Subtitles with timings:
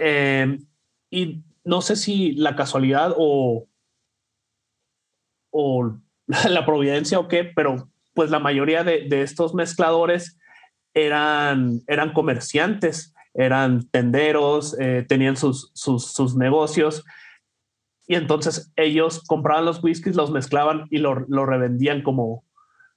[0.00, 0.58] Eh,
[1.10, 3.66] y no sé si la casualidad o,
[5.50, 5.98] o
[6.48, 10.38] la providencia o qué, pero pues la mayoría de, estos mezcladores
[10.94, 17.04] eran, eran comerciantes, eran tenderos, eh, tenían sus, sus, negocios
[18.08, 22.44] y entonces ellos compraban los whiskies, los mezclaban y lo, lo revendían como,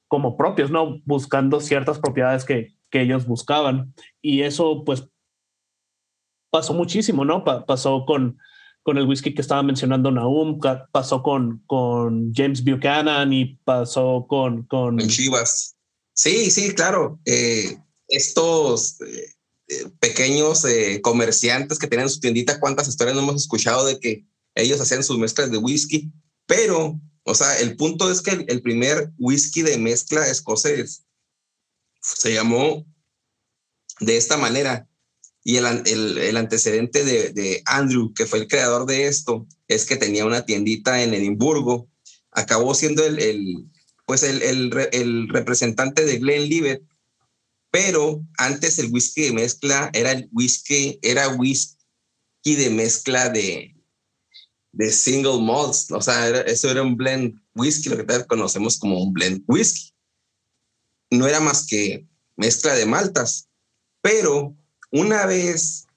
[0.07, 0.99] como propios, ¿no?
[1.05, 3.93] Buscando ciertas propiedades que, que ellos buscaban.
[4.21, 5.10] Y eso pues
[6.51, 7.43] pasó muchísimo, ¿no?
[7.43, 8.37] pasó con,
[8.83, 10.59] con el whisky que estaba mencionando Naum,
[10.91, 14.63] pasó con, con James Buchanan y pasó con...
[14.63, 15.75] Con Chivas.
[16.13, 17.19] Sí, sí, claro.
[17.25, 19.33] Eh, estos eh,
[19.69, 20.65] eh, pequeños
[21.01, 25.17] comerciantes que tenían su tiendita, ¿cuántas historias no hemos escuchado de que ellos hacían sus
[25.17, 26.11] mezclas de whisky?
[26.45, 31.05] Pero, o sea, el punto es que el primer whisky de mezcla escocés
[32.01, 32.85] se llamó
[34.01, 34.87] de esta manera
[35.43, 35.65] y el,
[36.17, 40.45] el, antecedente de, de, Andrew, que fue el creador de esto, es que tenía una
[40.45, 41.89] tiendita en Edimburgo.
[42.31, 43.71] Acabó siendo el, el
[44.05, 46.83] pues el, el, representante de Glenlivet,
[47.71, 51.77] pero antes el whisky de mezcla era el whisky, era whisky
[52.43, 53.73] de mezcla de,
[54.73, 55.89] de single malts.
[55.91, 59.93] O sea, eso era un blend whisky, lo que conocemos como un blend whisky.
[61.09, 63.49] No era más que mezcla de maltas,
[64.01, 64.55] pero
[64.91, 65.87] una vez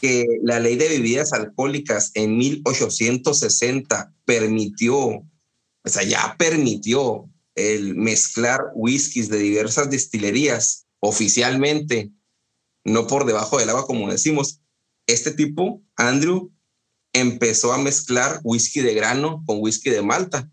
[0.00, 5.26] que la ley de bebidas alcohólicas en 1860 permitió, o
[5.84, 12.10] sea, ya permitió el mezclar whiskies de diversas destilerías oficialmente,
[12.84, 14.60] no por debajo del agua como decimos,
[15.06, 16.52] este tipo, Andrew,
[17.12, 20.50] empezó a mezclar whisky de grano con whisky de malta.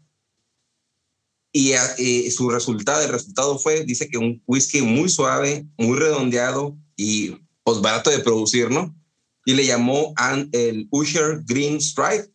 [1.54, 6.78] Y, y, su resultado, el resultado fue, dice que un whisky muy suave, muy redondeado
[6.96, 8.96] y pues barato de producir, ¿no?
[9.44, 10.14] Y le llamó
[10.54, 12.32] el Usher Green Stripe,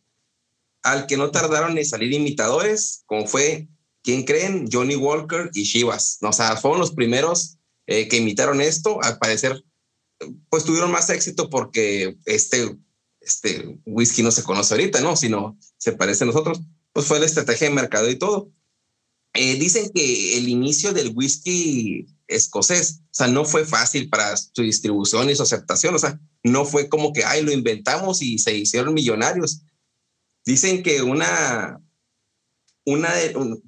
[0.83, 3.67] al que no tardaron en salir imitadores, como fue,
[4.03, 4.69] ¿quién creen?
[4.71, 6.19] Johnny Walker y Shivas.
[6.21, 7.57] O sea, fueron los primeros
[7.87, 9.01] eh, que imitaron esto.
[9.01, 9.63] Al parecer,
[10.49, 12.77] pues tuvieron más éxito porque este,
[13.19, 15.15] este whisky no se conoce ahorita, ¿no?
[15.15, 16.61] Sino se parece a nosotros.
[16.91, 18.51] Pues fue la estrategia de mercado y todo.
[19.33, 24.61] Eh, dicen que el inicio del whisky escocés, o sea, no fue fácil para su
[24.61, 28.55] distribución y su aceptación, o sea, no fue como que, ay, lo inventamos y se
[28.55, 29.61] hicieron millonarios.
[30.45, 31.79] Dicen que una,
[32.85, 33.09] una,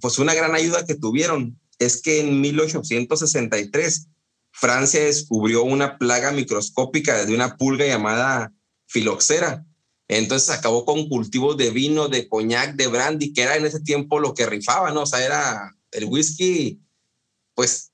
[0.01, 4.07] pues una gran ayuda que tuvieron es que en 1863
[4.51, 8.53] Francia descubrió una plaga microscópica de una pulga llamada
[8.87, 9.65] filoxera.
[10.07, 14.19] Entonces acabó con cultivos de vino, de coñac, de brandy, que era en ese tiempo
[14.19, 15.01] lo que rifaba, ¿no?
[15.01, 16.79] O sea, era el whisky,
[17.53, 17.91] pues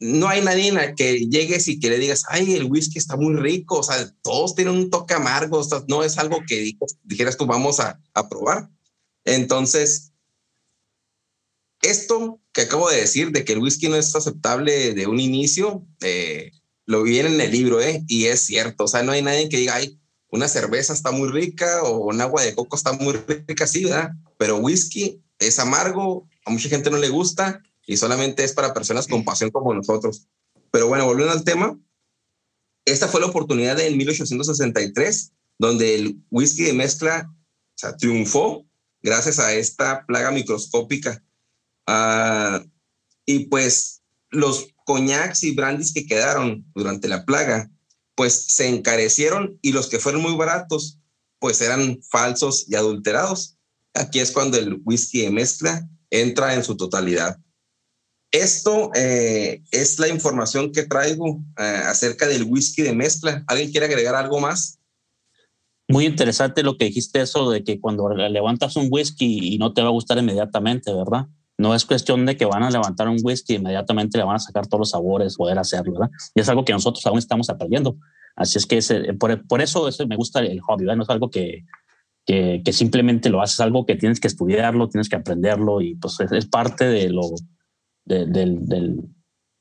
[0.00, 3.78] no hay nadie que llegues y que le digas, ay, el whisky está muy rico,
[3.78, 6.72] o sea, todos tienen un toque amargo, o sea, no es algo que
[7.04, 8.68] dijeras tú vamos a, probar.
[9.24, 10.12] Entonces,
[11.82, 15.86] esto que acabo de decir de que el whisky no es aceptable de un inicio,
[16.00, 16.52] eh,
[16.86, 18.04] lo viene en el libro, ¿eh?
[18.08, 19.98] Y es cierto, o sea, no hay nadie que diga, ay,
[20.28, 24.10] una cerveza está muy rica o un agua de coco está muy rica, sí, ¿verdad?
[24.36, 29.06] Pero whisky es amargo, a mucha gente no le gusta y solamente es para personas
[29.06, 30.26] con pasión como nosotros.
[30.70, 31.78] Pero bueno, volviendo al tema,
[32.84, 37.32] esta fue la oportunidad en 1863 donde el whisky de mezcla
[37.82, 38.66] o triunfó
[39.02, 41.22] gracias a esta plaga microscópica.
[41.86, 42.64] Ah,
[43.26, 47.70] y pues los coñacs y brandis que quedaron durante la plaga
[48.14, 50.98] pues se encarecieron y los que fueron muy baratos,
[51.38, 53.56] pues eran falsos y adulterados.
[53.92, 57.38] Aquí es cuando el whisky de mezcla entra en su totalidad.
[58.34, 63.44] Esto eh, es la información que traigo eh, acerca del whisky de mezcla.
[63.46, 64.78] ¿Alguien quiere agregar algo más?
[65.88, 69.82] Muy interesante lo que dijiste eso de que cuando levantas un whisky y no te
[69.82, 71.26] va a gustar inmediatamente, ¿verdad?
[71.56, 74.40] No es cuestión de que van a levantar un whisky y inmediatamente le van a
[74.40, 76.10] sacar todos los sabores, poder hacerlo, ¿verdad?
[76.34, 77.96] Y es algo que nosotros aún estamos aprendiendo.
[78.34, 78.80] Así es que
[79.14, 80.96] por, por, eso, me gusta el hobby, ¿verdad?
[80.96, 81.64] No es algo que,
[82.26, 86.46] que, simplemente lo haces, algo que tienes que estudiarlo, tienes que aprenderlo y pues es,
[86.46, 87.22] parte de lo,
[88.04, 89.00] del, del,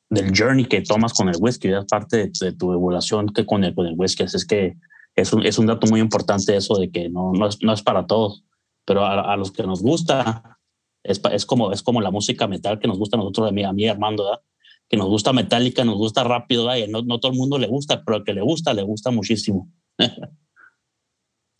[0.10, 3.74] del, journey que tomas con el whisky, es parte de, tu evolución que con el,
[3.74, 4.24] con el whisky.
[4.24, 4.76] Así es que
[5.16, 7.82] es un, es un dato muy importante eso de que no, no, es, no es
[7.82, 8.44] para todos,
[8.86, 10.60] pero a, a los que nos gusta,
[11.04, 13.64] es, es, como, es como la música metal que nos gusta a nosotros, a mí,
[13.64, 14.42] a mí Armando, ¿verdad?
[14.90, 18.04] que nos gusta metálica, nos gusta rápido, y no, no todo el mundo le gusta,
[18.04, 19.68] pero al que le gusta, le gusta muchísimo.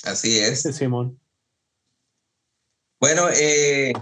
[0.04, 0.62] Así es.
[0.62, 1.20] Simón.
[3.00, 3.94] Bueno, eh,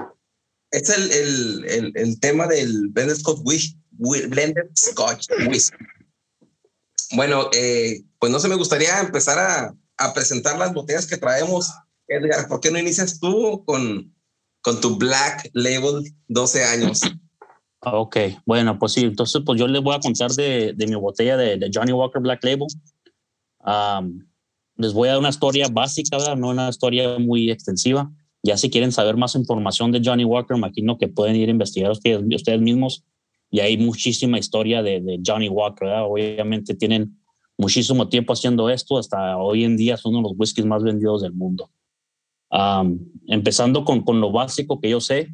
[0.71, 3.77] es el, el, el, tema del Blended Scotch Whisky.
[3.91, 5.77] Blended Scotch Whisky.
[7.13, 9.75] Bueno, eh, pues no se me gustaría empezar a,
[10.15, 11.71] presentar las botellas que traemos.
[12.07, 14.15] Edgar, ¿por qué no inicias tú con,
[14.61, 17.01] con tu Black Label 12 años?
[17.83, 21.37] Ok, bueno, pues sí, entonces pues yo les voy a contar de, de mi botella
[21.37, 22.67] de, Johnny Walker Black Label.
[24.77, 28.11] les voy a dar una historia básica, no una historia muy extensiva.
[28.43, 31.91] Ya si quieren saber más información de Johnny Walker, imagino que pueden ir a investigar
[31.91, 33.03] ustedes, ustedes mismos.
[33.49, 36.05] Y hay muchísima historia de, de Johnny Walker, ¿verdad?
[36.05, 37.21] Obviamente tienen
[37.61, 41.21] muchísimo tiempo haciendo esto, hasta hoy en día son uno de los whiskies más vendidos
[41.21, 41.69] del mundo.
[43.27, 45.27] empezando con, con lo básico que yo sé,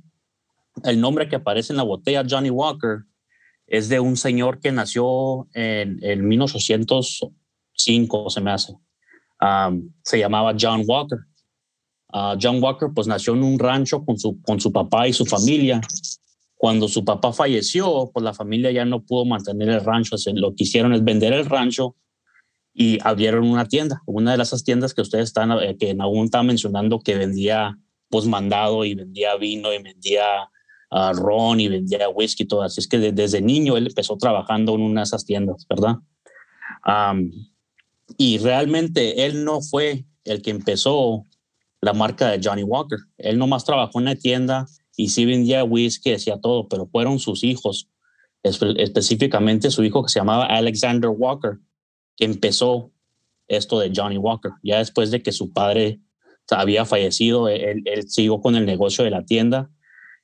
[0.84, 3.06] el nombre que aparece en la botella, Johnny Walker,
[3.66, 8.74] es de un señor que nació en, en 1805, se me hace.
[9.42, 11.20] Um, se llamaba John Walker.
[12.14, 15.26] Uh, John Walker pues nació en un rancho con su, con su papá y su
[15.26, 15.82] familia.
[16.56, 20.16] Cuando su papá falleció, pues la familia ya no pudo mantener el rancho.
[20.34, 21.96] Lo que hicieron es vender el rancho
[22.74, 27.00] y abrieron una tienda, una de esas tiendas que ustedes están, eh, que está mencionando
[27.00, 27.78] que vendía
[28.10, 30.50] pues mandado y vendía vino y vendía
[30.92, 32.62] uh, ron y vendía whisky y todo.
[32.62, 35.98] Así es que desde niño él empezó trabajando en una de esas tiendas, ¿verdad?
[38.18, 41.26] y realmente él no fue el que empezó
[41.82, 43.00] la marca de Johnny Walker.
[43.18, 44.66] Él nomás trabajó en la tienda
[44.96, 47.90] y sí vendía whisky, decía todo, pero fueron sus hijos,
[48.44, 51.60] específicamente su hijo que se llamaba Alexander Walker,
[52.16, 52.92] que empezó
[53.48, 54.52] esto de Johnny Walker.
[54.64, 56.00] Ya después de que su padre
[56.50, 59.70] había fallecido, él, él siguió con el negocio de la tienda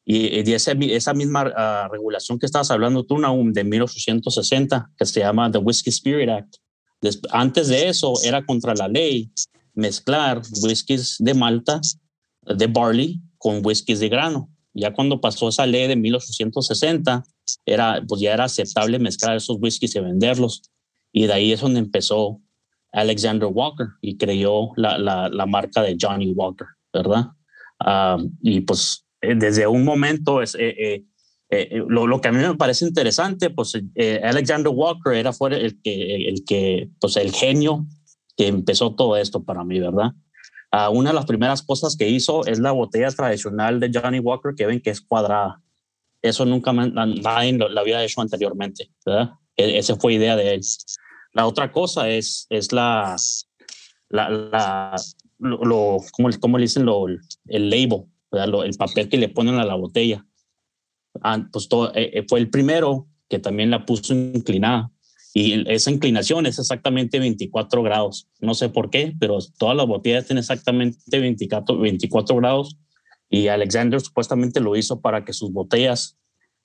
[0.06, 5.50] y, esa misma ah, regulación que estabas hablando tú, Naum, de 1860, que se llama
[5.52, 6.56] The Whiskey Spirit Act,
[7.32, 9.32] antes de eso era contra la ley
[9.74, 11.81] mezclar whiskies de malta,
[12.46, 14.50] de barley, con whiskies de grano.
[14.74, 17.24] Ya cuando pasó esa ley de 1860,
[17.66, 20.64] era, pues ya era aceptable mezclar esos whiskies y venderlos.
[21.12, 22.42] Y de ahí es donde empezó
[22.92, 27.28] Alexander Walker y creó la, la, la marca de Johnny Walker, ¿verdad?
[27.80, 31.06] Ah, y pues eh, desde un momento es, eh,
[31.50, 33.74] eh, lo, lo, que a mí me parece interesante, pues
[34.24, 37.86] Alexander Walker era fue el que, el que, pues el genio
[38.36, 40.12] que empezó todo esto para mí, ¿verdad?
[40.72, 44.56] Uh, una de las primeras cosas que hizo es la botella tradicional de Johnny Walker
[44.56, 45.62] que ven que es cuadrada.
[46.22, 49.32] Eso nunca nadie lo, había hecho anteriormente, ¿verdad?
[49.56, 50.62] E, esa fue idea de él.
[51.34, 53.16] La otra cosa es, es la,
[54.10, 54.96] la
[55.40, 56.86] lo, ¿cómo, ¿cómo, le dicen?
[56.86, 60.25] Lo, el label, el papel que le ponen a la botella.
[61.22, 64.90] Ah, pues todo, eh, eh, fue el primero que también la puso inclinada.
[65.34, 68.28] Y esa inclinación es exactamente 24 grados.
[68.40, 72.78] No sé por qué, pero todas las botellas tienen exactamente 24, 24 grados.
[73.30, 76.18] Y Alexander supuestamente lo hizo para que sus botellas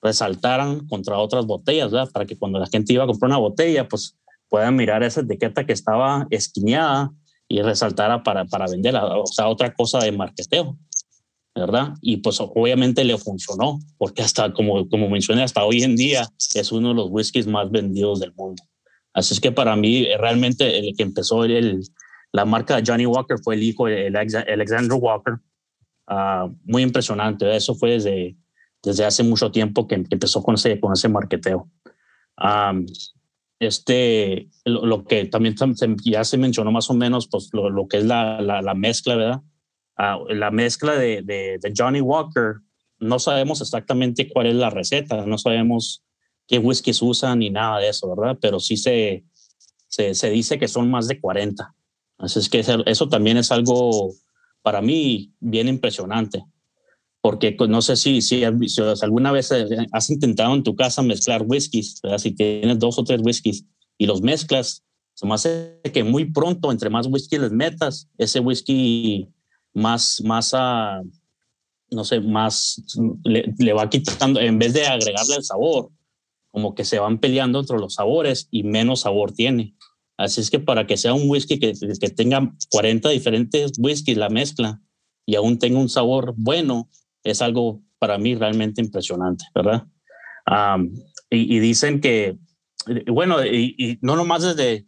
[0.03, 2.11] resaltaran contra otras botellas, ¿verdad?
[2.11, 4.15] Para que cuando la gente iba a comprar una botella, pues
[4.49, 7.11] puedan mirar esa etiqueta que estaba esquineada
[7.47, 9.17] y resaltara para, para venderla.
[9.17, 10.77] O sea, otra cosa de marketeo.
[11.59, 11.93] ¿Verdad?
[12.01, 16.71] Y pues obviamente le funcionó, porque hasta, como, como mencioné, hasta hoy en día es
[16.71, 18.63] uno de los whiskies más vendidos del mundo.
[19.13, 21.81] Así es que para mí, realmente el que empezó el,
[22.31, 25.35] la marca de Johnny Walker fue el hijo, el Alexander Walker.
[26.07, 28.35] Uh, muy impresionante, eso fue desde,
[28.81, 31.69] desde hace mucho tiempo que, empezó con ese, con ese marketeo.
[32.37, 32.85] Um,
[33.59, 35.55] este, lo, que también
[36.03, 39.15] ya se mencionó más o menos, pues lo, lo que es la, la, la mezcla,
[39.15, 39.41] ¿verdad?
[40.29, 42.55] La mezcla de, de, Johnny Walker,
[42.99, 46.03] no sabemos exactamente cuál es la receta, no sabemos
[46.47, 48.37] qué whiskies usan ni nada de eso, ¿verdad?
[48.41, 49.25] Pero sí se,
[49.87, 51.75] se, se dice que son más de 40.
[52.17, 54.11] Así es que eso también es algo
[54.61, 56.43] para mí bien impresionante.
[57.21, 62.01] porque no sé si, si, alguna vez eh, has intentado en tu casa mezclar whiskies,
[62.17, 63.65] si tienes dos o tres whiskies
[63.97, 68.39] y los mezclas, se me hace que muy pronto, entre más whisky les metas, ese
[68.39, 69.27] whisky
[69.73, 70.53] más, más,
[71.91, 72.81] no sé, más
[73.23, 75.89] le, le, va quitando, en vez de agregarle el sabor,
[76.51, 79.75] como que se van peleando entre los sabores y menos sabor tiene.
[80.17, 84.29] Así es que para que sea un whisky que, que tenga 40 diferentes whiskies la
[84.29, 84.81] mezcla
[85.25, 86.89] y aún tenga un sabor bueno,
[87.23, 89.85] es algo para mí realmente impresionante, ¿verdad?
[91.29, 92.37] y, dicen que,
[93.07, 94.87] bueno, y, no nomás desde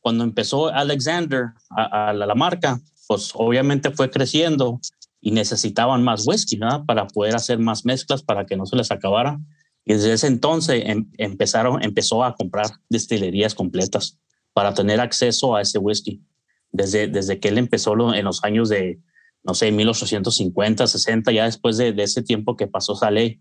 [0.00, 4.80] cuando empezó Alexander a, la, marca, pues obviamente fue creciendo
[5.20, 6.84] y necesitaban más whisky, ¿verdad?
[6.86, 9.40] Para poder hacer más mezclas para que no se les acabara.
[9.84, 14.18] Y desde ese entonces em, empezaron, empezó a comprar destilerías completas
[14.52, 16.22] para tener acceso a ese whisky.
[16.70, 19.00] Desde, desde que él empezó en los años de
[19.42, 23.40] no sé, 1850, 60, ya después de, ese tiempo que pasó esa ley,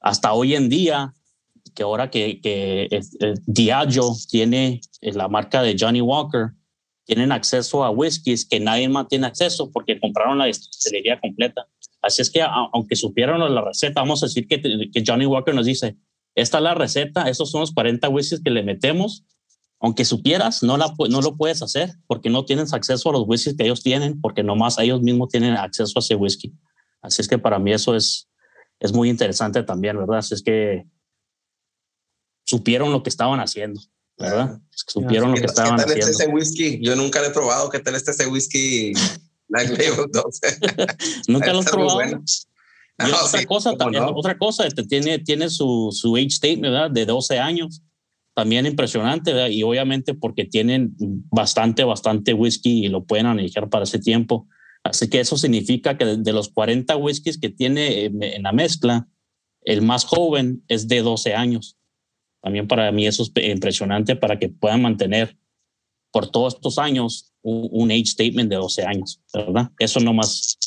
[0.00, 1.14] hasta hoy en día,
[1.74, 2.88] que ahora que, que
[3.46, 6.52] Diageo tiene la marca de Johnny Walker,
[7.08, 11.66] tienen acceso a whiskies que nadie más tiene acceso porque compraron la destilería completa.
[12.02, 15.64] Así es que aunque supieran la receta, vamos a decir que, que Johnny Walker nos
[15.64, 15.96] dice,
[16.34, 19.24] esta es la receta, estos son los 40 whiskies que le metemos
[19.80, 23.56] aunque supieras, no, la, no lo puedes hacer porque no tienes acceso a los whiskies
[23.56, 26.52] que ellos tienen, porque nomás ellos mismos tienen acceso a ese whisky.
[27.00, 28.28] Así es que para mí eso es,
[28.80, 30.18] es muy interesante también, ¿verdad?
[30.18, 30.84] Así es que
[32.44, 33.80] supieron lo que estaban haciendo,
[34.18, 34.60] ¿verdad?
[34.70, 36.10] supieron lo que estaban ¿qué tal haciendo.
[36.10, 36.80] ese whisky?
[36.82, 37.68] Yo nunca lo he probado.
[37.70, 38.92] ¿Qué tal está ese whisky?
[41.28, 42.22] nunca lo he probado.
[43.24, 46.90] otra, cosa, también, otra cosa, tiene, tiene su, su age statement ¿verdad?
[46.90, 47.82] de 12 años
[48.38, 49.48] también impresionante, ¿verdad?
[49.48, 50.94] y obviamente porque tienen
[51.28, 54.46] bastante, bastante whisky y lo pueden analizar para ese tiempo.
[54.84, 59.08] Así que eso significa que de los 40 whiskies que tiene eh, en la mezcla,
[59.62, 61.77] el más joven es de 12 años.
[62.42, 65.36] También para mí eso es impresionante para que puedan mantener
[66.12, 69.70] por todos estos años un, age statement de 12 años, ¿verdad?
[69.78, 70.58] Eso nomás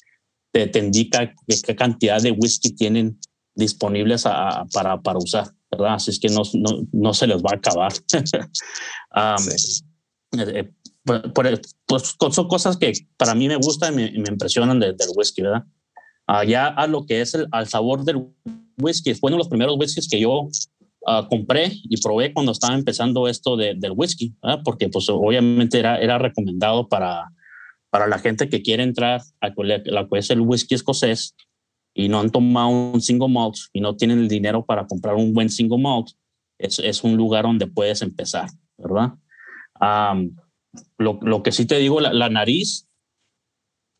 [0.52, 3.20] te, te indica qué cantidad de whisky tienen
[3.56, 4.24] disponibles
[4.74, 5.48] para, para usar.
[5.72, 5.96] ¿verdad?
[5.96, 7.94] Así es que no, no, no se les va a acabar.
[10.34, 10.72] Eh, eh,
[11.88, 15.66] pues, son cosas que para mí me gustan y me, impresionan del whisky, ¿verdad?
[16.48, 18.28] ya a lo que es el al sabor del
[18.82, 20.48] whisky, fue uno de los primeros whiskies que yo
[21.02, 25.98] uh, compré y probé cuando estaba empezando esto de, del whisky, porque pues obviamente era,
[26.00, 27.32] era recomendado para,
[27.90, 31.36] para la gente que quiere entrar a lo que el whisky escocés
[31.94, 35.34] y no han tomado un single malt y no tienen el dinero para comprar un
[35.34, 36.10] buen single malt,
[36.58, 39.14] es, es un lugar donde puedes empezar, ¿verdad?
[40.98, 42.88] lo, lo, que sí te digo, la, nariz,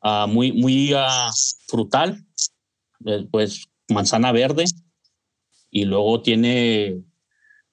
[0.04, 1.32] uh, muy, muy uh,
[1.68, 2.24] frutal,
[3.06, 4.66] eh, pues manzana verde,
[5.72, 7.02] y luego tiene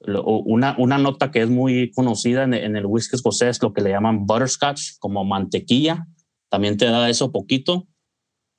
[0.00, 4.26] una, una nota que es muy conocida en, el whisky escocés, lo que le llaman
[4.26, 6.06] butterscotch, como mantequilla,
[6.48, 7.88] también te da eso poquito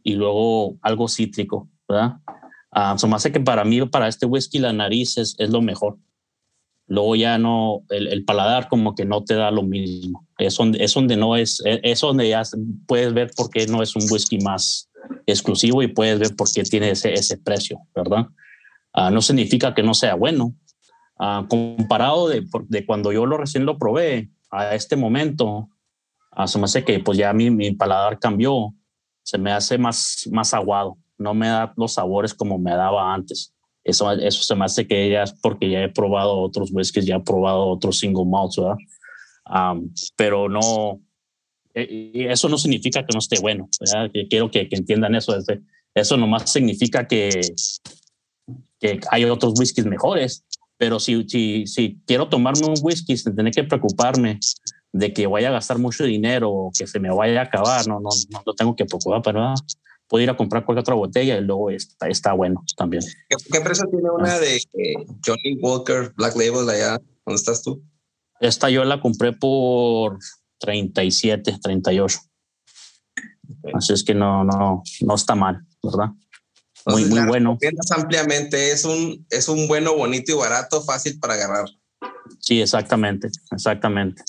[0.04, 2.18] y luego algo cítrico, ¿verdad?
[2.76, 5.98] Uh, se hace que para mí, para este whisky, la nariz es, es lo mejor.
[6.86, 10.28] Luego ya no, el, paladar como que no te da lo mismo.
[10.38, 12.44] Es donde, es donde no es, es donde ya
[12.88, 14.90] puedes ver por qué no es un whisky más
[15.26, 18.28] exclusivo y puedes ver por qué tiene ese, ese precio, ¿verdad?
[18.94, 20.56] Uh, no significa que no sea bueno.
[21.20, 22.46] Uh, comparado de,
[22.86, 25.70] cuando yo lo recién lo probé a este momento,
[26.46, 28.74] se me hace que pues ya mi, paladar cambió
[29.22, 33.54] se me hace más, más aguado, no me da los sabores como me daba antes.
[33.84, 37.18] Eso, eso se me hace que ya es porque ya he probado otros whiskies, ya
[37.18, 38.78] he probado otros single malts, ¿verdad?
[40.16, 41.02] pero no,
[41.74, 43.68] eh, eso no significa que no esté bueno,
[44.30, 45.36] quiero que, que entiendan eso.
[45.96, 47.30] Eso nomás significa que,
[48.80, 50.44] que hay otros whiskies mejores,
[50.78, 54.40] pero si, si, si quiero tomarme un whisky sin tener que preocuparme
[54.92, 58.00] de que vaya a gastar mucho dinero o que se me vaya a acabar, no,
[58.00, 59.56] no, no lo tengo que preocupar pero nada.
[60.08, 63.04] Puedo ir a comprar cualquier otra botella y luego está, está bueno también.
[63.28, 67.00] ¿Qué, precio tiene una de eh, Johnny Walker Black Label allá?
[67.26, 67.84] ¿Dónde estás tú?
[68.40, 70.18] Esta yo la compré por
[70.60, 72.20] 37, 38.
[73.74, 76.10] Así es que no, no, no está mal, ¿verdad?
[76.86, 77.58] Muy, muy bueno.
[77.96, 81.66] ampliamente, es un, es un bueno, bonito y barato, fácil para agarrar.
[82.40, 84.24] Sí, exactamente, exactamente.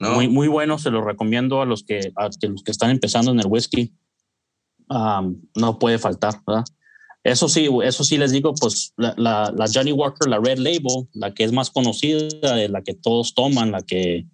[0.00, 3.40] Muy, muy bueno, se lo recomiendo a los que, a los que están empezando en
[3.40, 3.92] el whisky.
[4.88, 6.64] no puede faltar, ¿verdad?
[7.24, 11.34] Eso sí, eso sí les digo, pues la, la, Johnny Walker, la Red Label, la
[11.34, 14.26] que es más conocida, la que todos toman, la que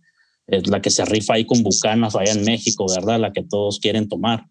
[0.47, 3.19] es la que se rifa ahí con bucanas allá en México, ¿verdad?
[3.19, 4.47] La que todos quieren tomar.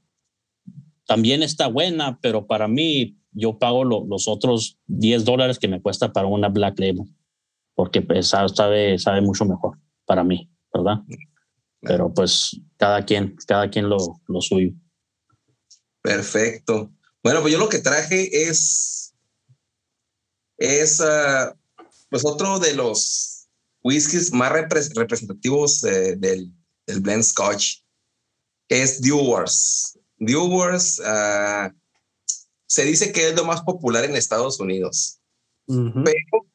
[1.06, 6.14] También está buena, pero para mí yo pago los otros 10 dólares que me cuesta
[6.14, 7.06] para una Black Label,
[7.76, 11.02] porque pues, sabe, sabe mucho mejor para mí, ¿verdad?
[11.82, 14.72] Pero pues cada quien, cada quien lo, lo suyo.
[16.02, 16.92] Perfecto.
[17.24, 19.16] Bueno, pues yo lo que traje es,
[20.58, 21.56] es ah,
[22.10, 23.48] pues otro de los
[23.84, 26.52] whiskies más representativos eh, del,
[26.86, 27.80] del, blend Scotch,
[28.68, 29.98] que es Dewars.
[30.26, 31.72] Dewars uh,
[32.66, 35.20] se dice que es lo más popular en Estados Unidos,
[35.68, 36.48] pero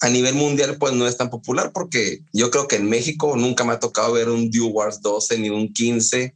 [0.00, 3.64] a nivel mundial pues no es tan popular porque yo creo que en México nunca
[3.64, 6.34] me ha tocado ver un Dewars 12 ni un 15.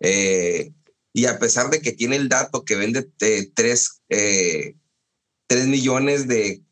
[0.00, 0.72] Eh,
[1.12, 4.74] y a pesar de que tiene el dato que vende 3 eh,
[5.66, 6.62] millones de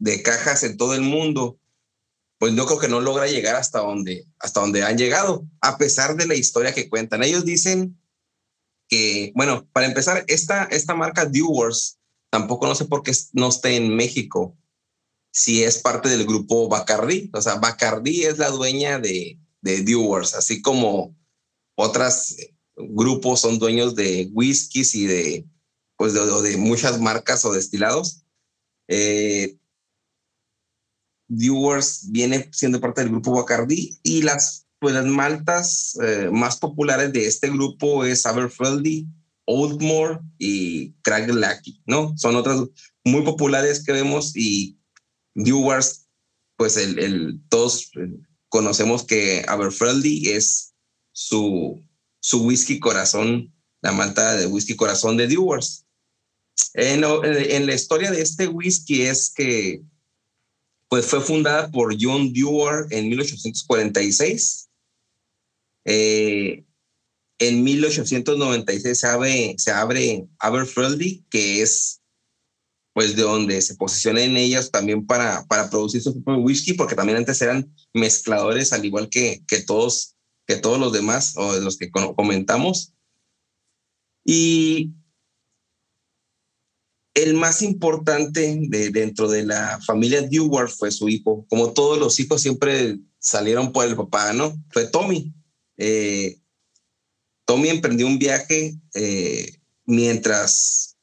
[0.00, 1.60] de cajas en todo el mundo,
[2.38, 6.16] pues yo creo que no logra llegar hasta donde, hasta donde han llegado, a pesar
[6.16, 7.22] de la historia que cuentan.
[7.22, 7.99] Ellos dicen
[8.90, 13.70] que, bueno, para empezar, esta, esta marca Dewars, tampoco no sé por qué no está
[13.70, 14.58] en México,
[15.32, 17.30] si es parte del grupo Bacardi.
[17.32, 21.16] O sea, Bacardi es la dueña de, de Dewars, así como
[21.76, 22.36] otros
[22.74, 25.46] grupos son dueños de whiskies y de,
[25.96, 28.24] pues de, de muchas marcas o destilados.
[28.88, 29.56] Eh,
[31.28, 37.12] Dewars viene siendo parte del grupo Bacardi y las, pues, las maltas eh, más populares
[37.12, 39.06] de este grupo es Aberfeldy,
[39.44, 42.16] Oldmore y Craiglachie, ¿no?
[42.16, 42.60] Son otras
[43.04, 44.78] muy populares que vemos y
[45.34, 46.06] Dewars,
[46.56, 47.90] pues el, el todos
[48.48, 50.74] conocemos que Aberfeldy es
[51.12, 51.82] su,
[52.20, 55.86] su whisky corazón, la malta de whisky corazón de Dewars.
[56.74, 59.82] En, en, la historia de este whisky es que
[60.88, 64.69] pues fue fundada por John Dewar en 1846.
[65.84, 66.64] Eh,
[67.38, 72.00] en 1896 se abre, se abre Aberfeldy, que es
[72.92, 77.18] pues de donde se posicionan ellas también para, para producir su propio whisky, porque también
[77.18, 81.90] antes eran mezcladores, al igual que, que, todos, que todos los demás, o los que
[81.90, 82.92] comentamos.
[84.24, 84.92] Y
[87.14, 91.46] el más importante de, dentro de la familia Dewar fue su hijo.
[91.48, 94.52] Como todos los hijos siempre salieron por el papá, ¿no?
[94.70, 95.32] Fue Tommy.
[95.82, 96.38] Eh,
[97.46, 99.50] Tommy emprendió un viaje eh,
[99.86, 100.98] mientras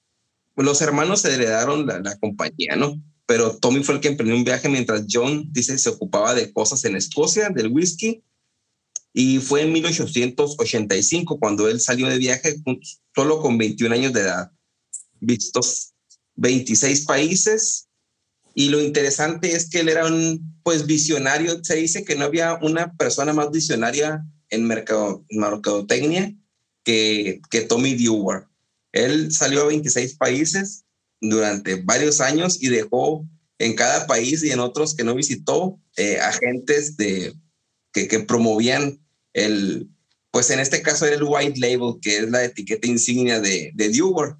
[0.56, 3.02] los hermanos se heredaron la, la, compañía, ¿no?
[3.26, 6.86] Pero Tommy fue el que emprendió un viaje mientras John, dice, se ocupaba de cosas
[6.86, 8.24] en Escocia, del whisky.
[9.14, 12.56] Y fue en 1885 cuando él salió de viaje
[13.16, 14.52] solo con 21 años de edad.
[15.20, 15.96] Vistos
[16.36, 17.88] 26 países.
[18.54, 21.64] Y lo interesante es que él era un pues visionario.
[21.64, 26.36] Se dice que no había una persona más visionaria en mercado, mercadotecnia
[26.84, 28.48] que, que Tommy Dewar.
[28.92, 30.86] Él salió a 26 países
[31.20, 33.28] durante varios años y dejó
[33.60, 37.36] en cada país y en otros que no visitó eh, agentes de,
[37.92, 39.00] que, que, promovían
[39.34, 39.90] el,
[40.32, 43.90] pues en este caso era el White Label, que es la etiqueta insignia de, de
[43.90, 44.38] Dewar.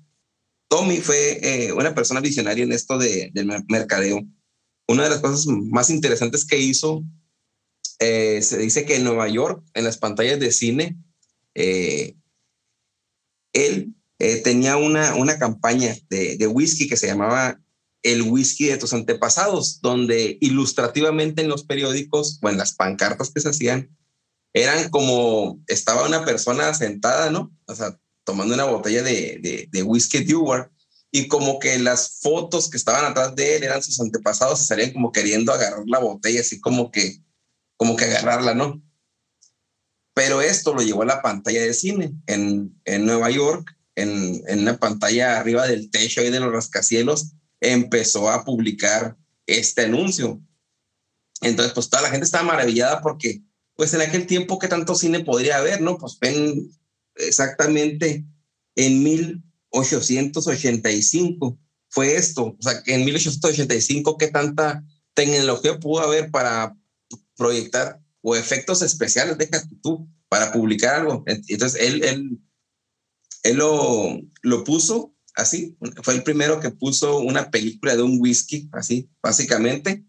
[0.70, 4.22] Tommy fue eh, una persona visionaria en esto de, del mercadeo.
[4.88, 7.04] Una de las cosas más interesantes que hizo,
[8.00, 10.98] eh, se dice que en Nueva York, en las pantallas de cine,
[11.56, 12.16] eh,
[13.54, 13.94] él
[14.44, 17.60] tenía una, una campaña de, de whisky que se llamaba
[18.04, 23.42] El whisky de tus antepasados, donde ilustrativamente en los periódicos o en las pancartas que
[23.42, 23.96] se hacían,
[24.54, 27.52] eran como estaba una persona sentada, ¿no?
[27.68, 30.72] O sea, tomando una botella de, de, whisky Dewar
[31.12, 34.92] y como que las fotos que estaban atrás de él eran sus antepasados y salían
[34.92, 37.22] como queriendo agarrar la botella, así como que,
[37.78, 38.82] como que agarrarla, ¿no?
[40.14, 44.60] Pero esto lo llevó a la pantalla de cine en, en Nueva York, en, en
[44.60, 50.42] una pantalla arriba del techo y de los rascacielos, empezó a publicar este anuncio.
[51.42, 53.42] Entonces, pues toda la gente estaba maravillada porque,
[53.76, 55.98] pues en aquel tiempo, ¿qué tanto cine podría haber, no?
[55.98, 56.72] Pues ven
[57.16, 58.26] exactamente
[58.76, 61.58] en 1885
[61.90, 62.46] fue esto.
[62.46, 66.76] O sea, que en 1885, ¿qué tanta tecnología pudo haber para
[67.38, 71.24] proyectar o efectos especiales, déjate tú, para publicar algo?
[71.26, 72.40] Entonces, él, él,
[73.44, 75.78] él lo, lo puso así.
[76.04, 80.04] Fue el primero que puso una película de un whisky, así, básicamente.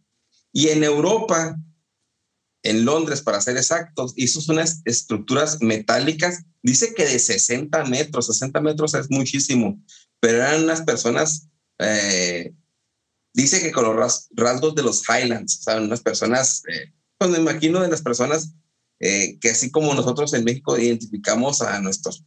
[0.53, 1.57] Y en Europa,
[2.65, 8.61] en Londres, para ser exactos, hizo unas estructuras metálicas Dice que de 60 metros, 60
[8.61, 9.83] metros es muchísimo,
[10.21, 12.53] pero eran unas personas, eh,
[13.33, 17.39] dice que con los rasgos de los Highlands, o sea, unas personas, eh, pues me
[17.39, 18.55] imagino de las personas
[19.01, 22.25] eh, que así como nosotros en México identificamos a nuestros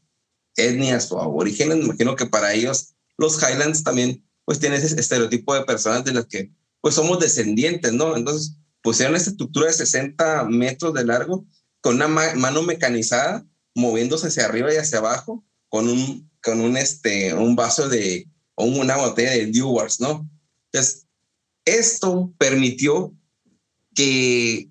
[0.55, 5.53] etnias o aborígenes, me imagino que para ellos los Highlands también pues tienen ese estereotipo
[5.53, 6.51] de personas de las que
[6.81, 8.17] pues somos descendientes, ¿no?
[8.17, 11.45] Entonces pusieron esta estructura de 60 metros de largo
[11.79, 17.33] con una mano mecanizada moviéndose hacia arriba y hacia abajo con un, con un, este,
[17.33, 20.29] un vaso de, o una botella de Dewars, ¿no?
[20.71, 21.07] Entonces,
[21.65, 23.15] esto permitió
[23.95, 24.69] que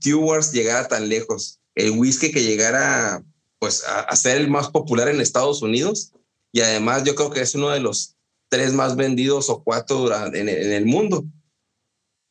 [0.00, 3.22] Dewars llegara tan lejos, el whisky que llegara
[3.58, 6.12] pues a, ser el más popular en Estados Unidos
[6.52, 8.16] y además yo creo que es uno de los
[8.48, 11.24] tres más vendidos o cuatro en, en el mundo.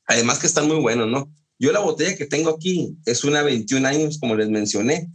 [0.06, 1.32] Además que están muy buenos, ¿no?
[1.60, 5.10] Yo la botella que tengo aquí es una 21 años, como les mencioné,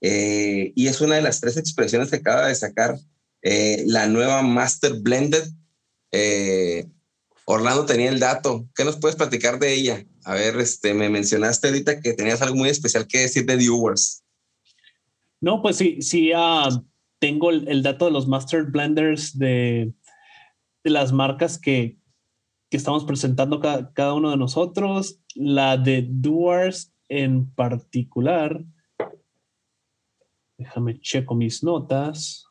[0.00, 2.98] eh, y es una de las tres expresiones que acaba de sacar
[3.40, 5.44] eh, la nueva Master Blended.
[6.10, 6.88] Eh,
[7.44, 8.68] Orlando tenía el dato.
[8.74, 10.06] ¿Qué nos puedes platicar de ella?
[10.24, 14.22] A ver, este, me mencionaste ahorita que tenías algo muy especial que decir de Viewers.
[15.40, 16.68] No, pues sí, sí, ah,
[17.18, 19.92] tengo el, dato de los Master Blenders de,
[20.84, 21.98] de las marcas que,
[22.70, 25.18] que estamos presentando cada, cada, uno de nosotros.
[25.34, 28.64] La de Doers en particular
[30.62, 32.46] Déjame checo mis notas.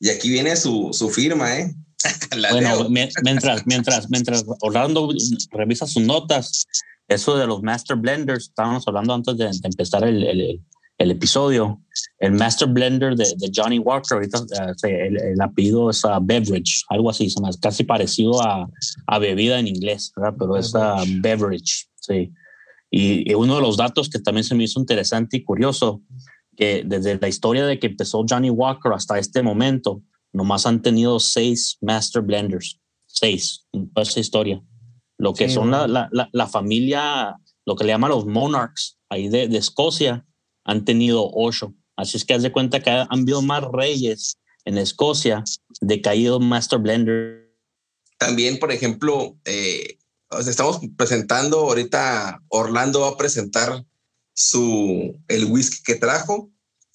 [0.00, 1.74] Y aquí viene su, su firma, ¿eh?
[2.50, 5.12] bueno, mientras, mientras, mientras Orlando
[5.50, 6.66] revisa sus notas,
[7.08, 10.60] eso de los Master Blenders, estábamos hablando antes de, empezar el, el,
[10.98, 11.80] el, episodio,
[12.18, 14.38] el Master Blender de, de Johnny Walker, ahorita
[14.84, 18.68] eh, el, el, apellido es a Beverage, algo así, casi parecido a,
[19.06, 20.34] a bebida en inglés, ¿verdad?
[20.38, 22.32] pero es a Beverage, sí.
[22.90, 26.02] Y, y, uno de los datos que también se me hizo interesante y curioso
[26.56, 31.20] que desde la historia de que empezó Johnny Walker hasta este momento, nomás han tenido
[31.20, 34.62] seis Master Blenders, seis, en toda esa historia.
[35.18, 39.46] Lo que son la, la, la, familia, lo que le llaman los Monarchs, ahí de,
[39.46, 40.26] de, Escocia,
[40.64, 41.74] han tenido ocho.
[41.96, 45.44] Así es que haz de cuenta que han habido más reyes en Escocia
[45.80, 47.52] de caído Master Blender.
[48.18, 49.98] También, por ejemplo, eh,
[50.40, 53.84] estamos presentando ahorita, Orlando va a presentar
[54.34, 56.50] su, el whisky que trajo.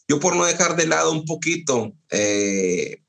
[0.08, 3.04] Yo por no dejar de lado un poquito eh,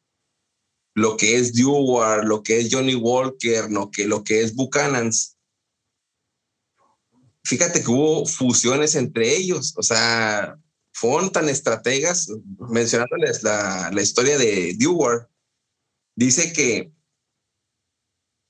[0.98, 5.36] lo que es Dewar, lo que es Johnny Walker, lo que, lo que es Buchanan's,
[7.44, 10.58] fíjate que hubo fusiones entre ellos, o sea,
[10.92, 15.28] fueron tan estrategas, mencionándoles la, la historia de Dewar,
[16.16, 16.92] dice que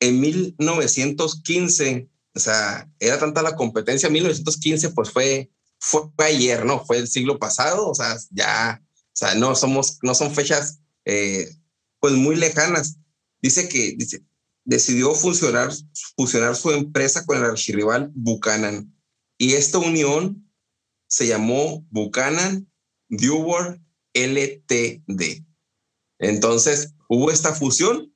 [0.00, 6.84] en 1915, o sea, era tanta la competencia, 1915 pues fue fue ayer, ¿no?
[6.84, 11.48] Fue el siglo pasado, o sea, ya, o sea, no somos, no son fechas, eh,
[12.00, 12.98] pues muy lejanas.
[13.40, 14.22] Dice que, dice,
[14.64, 15.72] decidió fusionar
[16.56, 18.94] su empresa con el archirrival Buchanan.
[19.38, 20.50] Y esta unión
[21.06, 22.70] se llamó Buchanan
[23.08, 23.80] Dewar
[24.12, 25.44] LTD.
[26.18, 28.12] Entonces, hubo esta fusión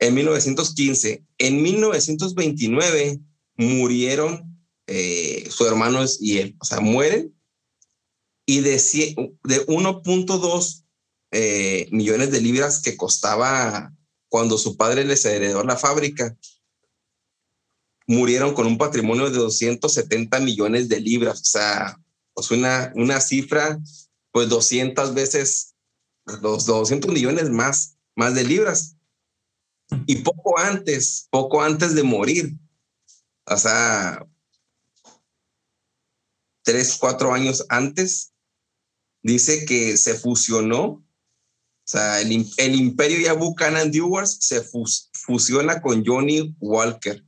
[0.00, 1.24] en 1915.
[1.38, 3.20] En 1929
[3.56, 7.34] murieron eh, su hermano y él, o sea, mueren
[8.46, 10.83] y de, de 1.2
[11.36, 13.92] eh, millones de libras que costaba
[14.28, 16.36] cuando su padre les heredó la fábrica,
[18.06, 22.00] murieron con un patrimonio de 270 millones de libras, o sea,
[22.34, 23.80] pues una, una cifra,
[24.30, 25.74] pues 200 veces,
[26.40, 28.96] los 200 millones más, más de libras.
[30.06, 32.52] Y poco antes, poco antes de morir,
[33.46, 34.24] o sea,
[36.62, 38.32] tres, cuatro años antes,
[39.20, 41.03] dice que se fusionó,
[41.84, 44.62] sea, el, el imperio ya Buchanan Dewars se
[45.12, 47.22] fusiona con Johnny Walker.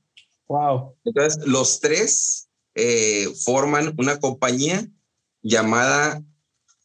[0.48, 0.94] Wow.
[1.04, 4.86] Entonces, los tres eh, forman una compañía
[5.42, 6.22] llamada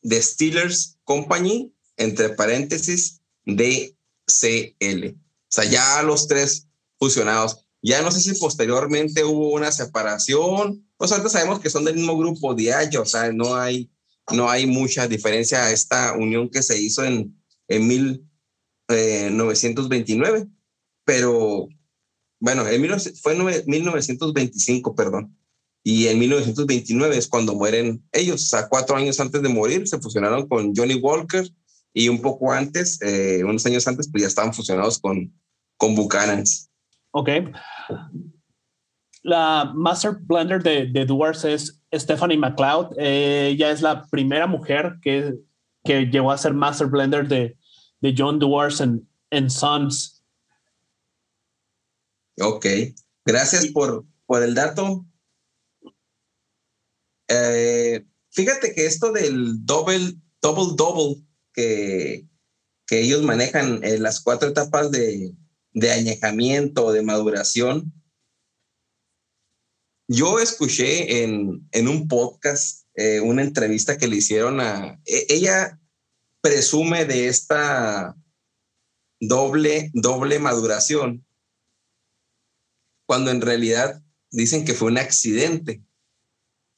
[0.01, 5.07] The Steelers Company, entre paréntesis, DCL.
[5.13, 7.65] O sea, ya los tres fusionados.
[7.81, 12.15] Ya no sé si posteriormente hubo una separación pues ahorita sabemos que son del mismo
[12.15, 13.89] grupo de años, o sea, no hay,
[14.31, 17.40] no hay mucha diferencia a esta unión que se hizo en,
[17.75, 20.47] en 1929, eh,
[21.05, 21.67] pero
[22.39, 25.37] bueno, en fue en 1925, perdón,
[25.83, 30.47] y en 1929 es cuando mueren ellos, sea, cuatro años antes de morir se fusionaron
[30.47, 31.49] con Johnny Walker
[31.93, 35.33] y un poco antes, eh, unos años antes, pues ya estaban fusionados con,
[35.77, 36.69] con Buchanan's.
[37.11, 37.29] Ok
[39.23, 42.97] la Master Blender de, de Duars es Stephanie McLeod.
[42.97, 45.35] ella es la primera mujer que,
[45.83, 47.57] que llegó a ser Master Blender de,
[48.01, 50.23] de John Duars en, en Sons.
[52.39, 52.65] Ok,
[53.25, 55.05] gracias por, por el dato.
[57.27, 62.27] Eh, fíjate que esto del Double double double que,
[62.87, 65.33] que ellos manejan en las cuatro etapas de,
[65.73, 67.93] de añejamiento, de maduración.
[70.07, 74.99] Yo escuché en, en un podcast eh, una entrevista que le hicieron a...
[75.05, 75.79] E, ella
[76.41, 78.15] presume de esta
[79.19, 81.25] doble, doble maduración,
[83.05, 84.01] cuando en realidad
[84.31, 85.81] dicen que fue un accidente.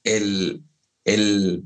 [0.04, 0.64] El,
[1.06, 1.64] el,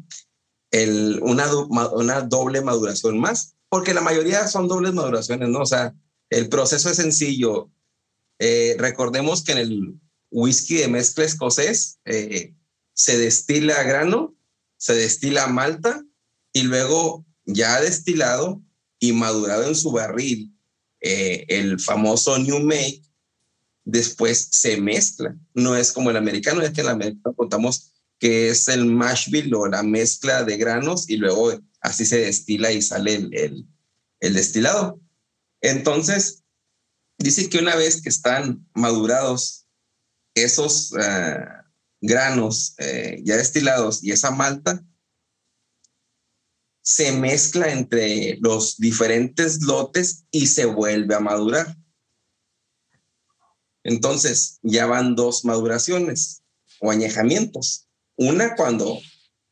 [0.71, 5.61] el, una, una doble maduración más, porque la mayoría son dobles maduraciones, ¿no?
[5.61, 5.95] O sea,
[6.29, 7.71] el proceso es sencillo.
[8.39, 12.53] Eh, recordemos que en el whisky de mezcla escocés eh,
[12.93, 14.35] se destila grano,
[14.77, 16.03] se destila malta
[16.53, 18.61] y luego ya destilado
[18.99, 20.53] y madurado en su barril,
[21.01, 23.01] eh, el famoso New Make,
[23.85, 25.35] después se mezcla.
[25.53, 29.29] No es como el americano, es que en el americano contamos que es el mash
[29.29, 33.65] bill o la mezcla de granos y luego así se destila y sale el,
[34.19, 34.99] destilado.
[35.61, 36.43] Entonces,
[37.17, 39.67] dice que una vez que están madurados
[40.33, 41.37] esos eh,
[42.01, 44.83] granos eh, ya destilados y esa malta,
[46.87, 51.75] se mezcla entre los diferentes lotes y se vuelve a madurar.
[53.83, 56.43] Entonces, ya van dos maduraciones
[56.79, 57.89] o añejamientos.
[58.15, 59.01] Una cuando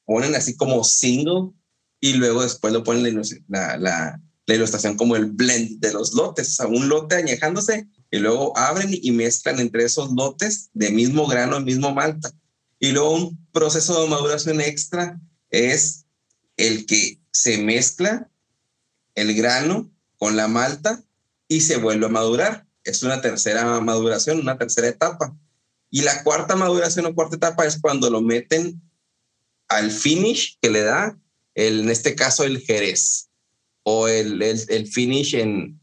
[0.05, 1.51] ponen así como single
[1.99, 6.53] y luego después lo ponen la, la, ilustración como el blend de los lotes, o
[6.53, 11.59] sea, un lote añejándose y luego abren y mezclan entre esos lotes de mismo grano,
[11.59, 12.31] mismo malta.
[12.79, 15.19] Y luego un proceso de maduración extra
[15.49, 16.05] es
[16.55, 18.29] el que se mezcla
[19.13, 21.03] el grano con la malta
[21.49, 22.65] y se vuelve a madurar.
[22.85, 25.35] Es una tercera maduración, una tercera etapa.
[25.89, 28.81] Y la cuarta maduración o cuarta etapa es cuando lo meten
[29.67, 31.19] al finish que le da,
[31.55, 33.27] en este caso el jerez,
[33.83, 35.81] o el, el, finish en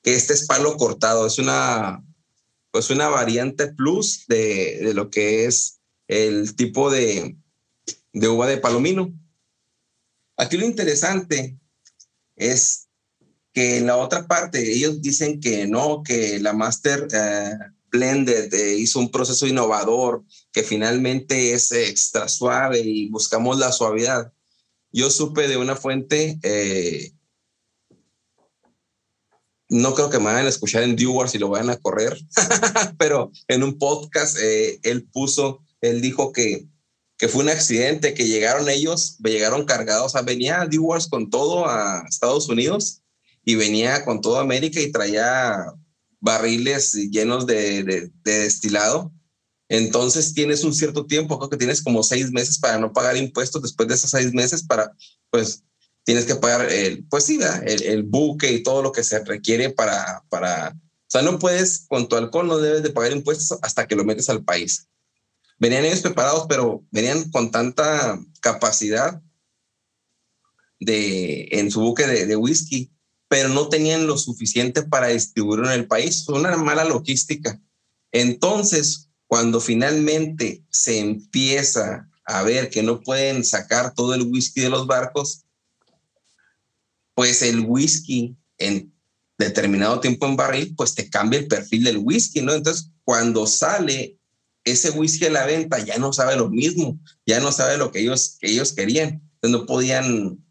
[0.00, 1.26] que este es palo cortado.
[1.26, 2.04] Es una,
[2.70, 7.36] pues una variante plus de, de lo que es el tipo de,
[8.12, 9.12] de uva de palomino.
[10.36, 11.56] Aquí lo interesante
[12.36, 12.88] es
[13.52, 17.52] que en la otra parte ellos dicen que no, que la Master eh,
[17.90, 24.32] Blended eh, hizo un proceso innovador, que finalmente es extra suave y buscamos la suavidad.
[24.90, 27.12] Yo supe de una fuente, eh,
[29.68, 32.18] no creo que me vayan a escuchar en Dewars y lo vayan a correr,
[32.98, 36.66] pero en un podcast él puso, él dijo que
[37.16, 41.68] que fue un accidente, que llegaron ellos, llegaron cargados, o sea, venía Dewars con todo
[41.68, 43.02] a Estados Unidos
[43.44, 45.64] y venía con toda América y traía
[46.20, 49.12] barriles llenos de, de, destilado.
[49.68, 53.62] Entonces tienes un cierto tiempo, creo que tienes como seis meses para no pagar impuestos.
[53.62, 54.92] Después de esos seis meses, para,
[55.30, 55.62] pues
[56.04, 59.70] tienes que pagar el, pues sí, el, el buque y todo lo que se requiere
[59.70, 63.86] para, para, o sea, no puedes, con tu alcohol no debes de pagar impuestos hasta
[63.86, 64.88] que lo metes al país
[65.58, 69.22] venían ellos preparados, pero venían con tanta capacidad
[70.80, 72.90] de, en su buque de, whisky,
[73.28, 76.28] pero no tenían lo suficiente para distribuirlo en el país.
[76.28, 77.60] Una mala logística.
[78.12, 84.70] Entonces, cuando finalmente se empieza a ver que no pueden sacar todo el whisky de
[84.70, 85.44] los barcos,
[87.14, 88.92] pues el whisky en
[89.38, 92.52] determinado tiempo en barril, pues te cambia el perfil del whisky, ¿no?
[92.52, 94.18] Entonces, cuando sale
[94.64, 98.00] ese whisky a la venta ya no sabe lo mismo, ya no sabe lo que
[98.00, 99.22] ellos, que ellos querían.
[99.34, 100.44] Entonces no podían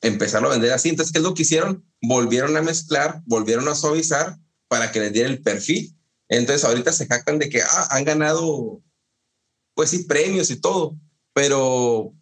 [0.00, 0.88] empezarlo a vender así.
[0.88, 1.84] Entonces, ¿qué es lo que hicieron?
[2.02, 5.96] Volvieron a mezclar, volvieron a suavizar para que les diera el perfil.
[6.28, 8.82] Entonces, ahorita se jactan de que ah, han ganado,
[9.74, 10.96] pues sí, premios y todo.
[11.32, 12.12] Pero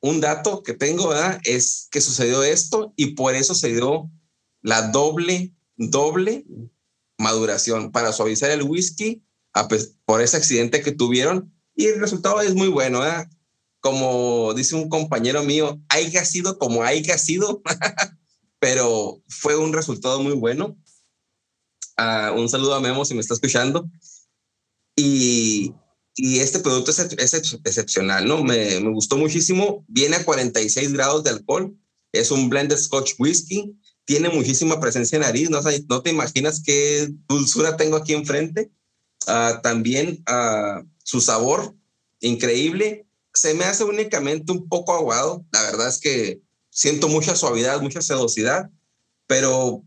[0.00, 1.12] un dato que tengo
[1.44, 4.10] es que sucedió esto y por eso se dio
[4.62, 6.44] la doble, doble
[7.18, 9.22] maduración para suavizar el whisky
[10.04, 13.06] por ese accidente que tuvieron y el resultado es muy bueno.
[13.06, 13.28] ¿eh?
[13.78, 17.62] Como dice un compañero mío, haya sido como haya sido,
[18.58, 20.76] pero fue un resultado muy bueno.
[21.96, 23.88] Uh, un saludo a Memo si me está escuchando.
[24.96, 25.72] Y,
[26.16, 28.42] y este producto es, excepcional, ¿no?
[28.42, 29.84] Me, me, gustó muchísimo.
[29.86, 31.76] Viene a 46 grados de alcohol.
[32.10, 33.78] Es un blended Scotch Whisky.
[34.04, 35.48] Tiene muchísima presencia en nariz.
[35.48, 38.72] No, no te imaginas qué dulzura tengo aquí enfrente.
[39.28, 41.74] Ah, también uh, su sabor
[42.20, 43.06] increíble.
[43.34, 45.44] Se me hace únicamente un poco aguado.
[45.52, 48.70] La verdad es que siento mucha suavidad, mucha sedosidad,
[49.26, 49.84] pero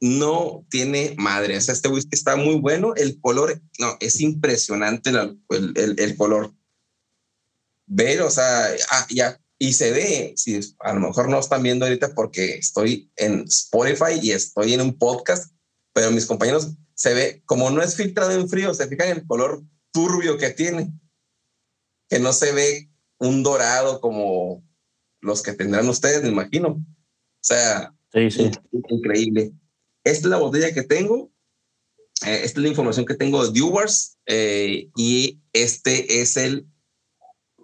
[0.00, 1.56] no tiene madre.
[1.56, 2.94] Este whisky está muy bueno.
[2.96, 6.52] El color, no, es impresionante el color.
[7.86, 11.84] Ver, o sea, ah, ya y se ve, si a lo mejor no están viendo
[11.84, 15.52] ahorita porque estoy en Spotify y estoy en un podcast,
[15.98, 19.26] pero mis compañeros se ve, como no es filtrado en frío, se fijan en el
[19.26, 20.92] color turbio que tiene,
[22.08, 24.62] que no se ve un dorado como
[25.20, 26.68] los que tendrán ustedes, me imagino.
[26.68, 26.84] O
[27.40, 29.50] sea, increíble.
[30.04, 31.32] Esta es la botella que tengo.
[32.24, 36.64] Eh, esta es la información que tengo de Dewars eh, y este es el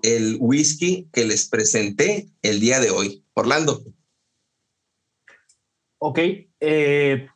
[0.03, 3.25] el whisky que les presenté el día de hoy.
[3.35, 3.85] Orlando.
[5.99, 6.19] Ok.
[6.59, 7.29] Eh,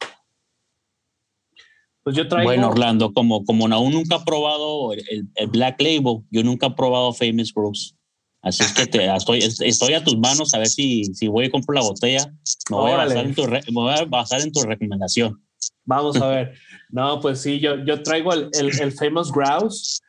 [2.09, 2.49] pues yo traigo.
[2.49, 7.12] Bueno, Orlando, como, como aún nunca he probado el, Black Label, yo nunca he probado
[7.12, 7.94] Famous Bruce.
[8.40, 11.51] Así es que te, estoy, estoy a tus manos a ver si, si voy a
[11.51, 12.33] comprar la botella.
[12.71, 15.42] Me voy, a basar en tu voy a basar en tu recomendación.
[15.85, 16.55] Vamos a ver.
[16.88, 20.01] No, pues sí, yo, yo traigo el, el, el Famous Grouse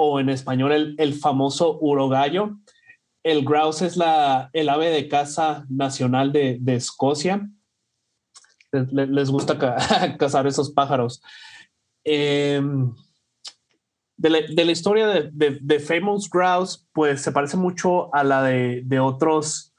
[0.00, 2.56] o en español el, famoso urogallo.
[3.24, 7.48] El grouse es la, el ave de caza nacional de, Escocia.
[8.72, 9.58] Les, gusta
[10.18, 11.22] cazar esos pájaros.
[12.04, 12.92] Em,
[14.16, 19.72] de, la, historia de, Famous Grouse, pues se parece mucho a la de, otros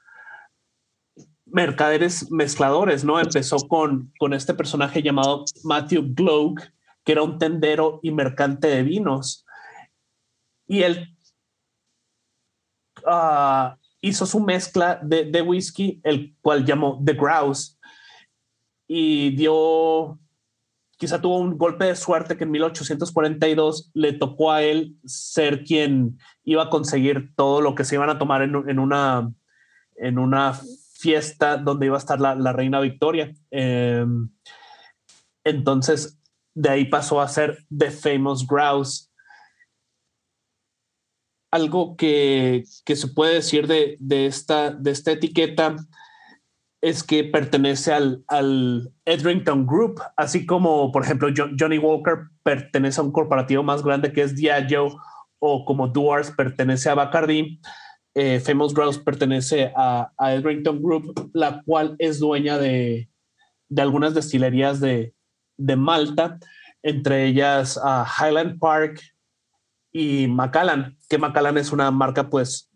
[1.46, 3.18] mercaderes mezcladores, ¿no?
[3.18, 6.72] Empezó con, con este personaje llamado Matthew Gloak,
[7.04, 9.44] que era un tendero y mercante de vinos
[10.70, 11.16] y él
[13.04, 17.76] ah, hizo su mezcla de, whisky, el cual llamó The Grouse,
[18.92, 20.18] y dio,
[20.98, 26.18] quizá tuvo un golpe de suerte que en 1842 le tocó a él ser quien
[26.42, 29.32] iba a conseguir todo lo que se iban a tomar en, una,
[29.94, 30.54] en una
[30.94, 33.32] fiesta donde iba a estar la, reina Victoria.
[33.52, 34.28] Em,
[35.44, 36.18] entonces,
[36.52, 39.08] de ahí pasó a ser The Famous Grouse
[41.52, 45.76] algo que, se puede decir de, esta, de esta etiqueta
[46.80, 53.04] es que pertenece al, al Edrington Group, así como, por ejemplo, Johnny Walker pertenece a
[53.04, 54.96] un corporativo más grande que es Diageo,
[55.38, 57.60] o como Duars pertenece a Bacardi,
[58.14, 63.08] eh, Famous Grouse pertenece a, Edrington Group, la cual es dueña de,
[63.76, 65.14] algunas destilerías de,
[65.76, 66.38] Malta,
[66.82, 69.00] entre ellas a Highland Park,
[69.92, 72.70] y Macallan, que Macallan es una marca pues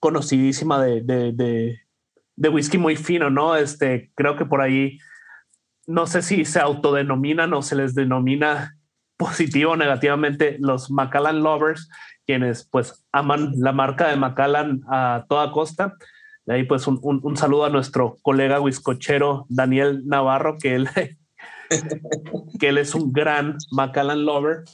[0.00, 1.83] conocidísima de, de, de,
[2.36, 3.56] whisky muy fino, ¿no?
[3.56, 4.98] Este, creo que por ahí,
[5.86, 8.76] no sé si se autodenominan o se les denomina
[9.16, 11.88] positivo o negativamente los Macallan lovers,
[12.26, 15.94] quienes pues aman la marca de Macallan a toda costa.
[16.46, 20.88] De ahí pues un, un, saludo a nuestro colega whiskochero Daniel Navarro, que él,
[22.60, 24.64] que él es un gran Macallan lover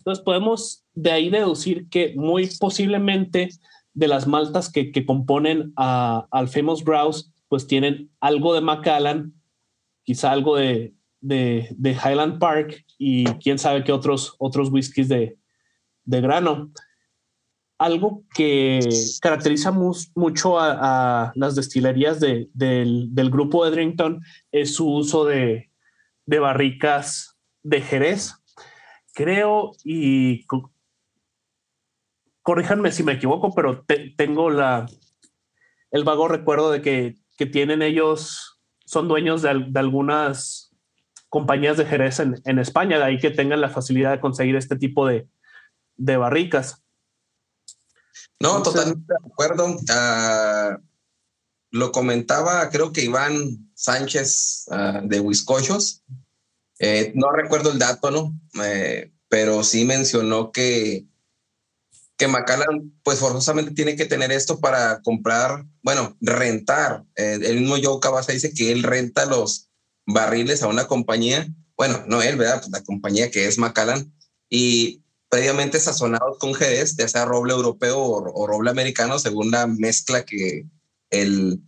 [0.00, 3.50] entonces podemos de ahí deducir que muy posiblemente
[3.92, 9.34] de las maltas que, componen al Famous Grouse, pues tienen algo de Macallan,
[10.04, 15.36] quizá algo de, Highland Park y quién sabe qué otros, otros whiskies de,
[16.04, 16.70] grano.
[17.78, 18.80] Algo que
[19.22, 24.20] caracteriza mucho a, las destilerías del, del, grupo Edrington
[24.52, 25.70] es su uso de,
[26.26, 28.34] de barricas de Jerez
[29.14, 30.46] creo y
[32.42, 33.84] corríjanme si me equivoco, pero
[34.16, 34.86] tengo la
[35.90, 40.70] el vago recuerdo de que, tienen ellos, son dueños de, algunas
[41.30, 45.06] compañías de Jerez en, España, de ahí que tengan la facilidad de conseguir este tipo
[45.06, 45.26] de,
[45.96, 46.82] barricas.
[48.38, 49.74] No, totalmente de acuerdo.
[49.88, 50.78] Ah,
[51.70, 56.02] lo comentaba, creo que Iván Sánchez uh, de Huiscochos,
[56.78, 58.38] eh, no recuerdo el dato, ¿no?
[58.62, 61.06] Eh, pero sí mencionó que,
[62.20, 67.02] que Macallan, pues forzosamente tiene que tener esto para comprar, bueno, rentar.
[67.16, 69.70] Eh, el mismo Joe Cabasa dice que él renta los
[70.04, 72.58] barriles a una compañía, bueno, no él, ¿verdad?
[72.58, 74.12] Pues la compañía que es Macallan,
[74.50, 80.26] y previamente sazonados con Jerez, ya sea roble europeo o, roble americano, según la mezcla
[80.26, 80.66] que
[81.08, 81.62] el,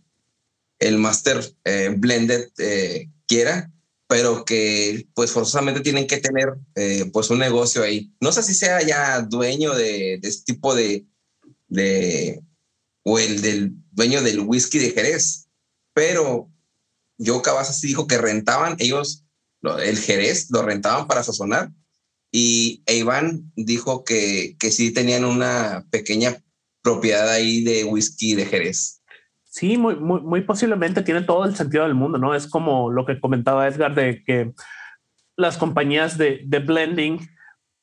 [0.77, 1.43] el Master
[1.97, 2.49] Blended
[3.27, 3.71] quiera
[4.07, 8.11] pero que pues forzosamente tienen que tener eh, pues un negocio ahí.
[8.19, 11.05] No sé si sea ya dueño de, este tipo de,
[11.67, 12.41] de,
[13.03, 15.47] o el del dueño del whisky de Jerez,
[15.93, 16.49] pero
[17.17, 19.25] yo Cabazas sí dijo que rentaban ellos
[19.83, 21.71] el Jerez, lo rentaban para sazonar
[22.31, 26.43] y Iván dijo que, que sí tenían una pequeña
[26.81, 29.02] propiedad ahí de whisky de Jerez.
[29.53, 32.33] Sí, muy, muy, muy posiblemente tiene todo el sentido del mundo, ¿no?
[32.33, 34.51] Es como lo que comentaba Edgar de que
[35.37, 37.19] las compañías de, de blending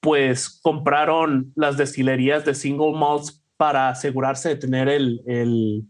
[0.01, 5.85] pues compraron las destilerías de single malts para asegurarse de tener el, el,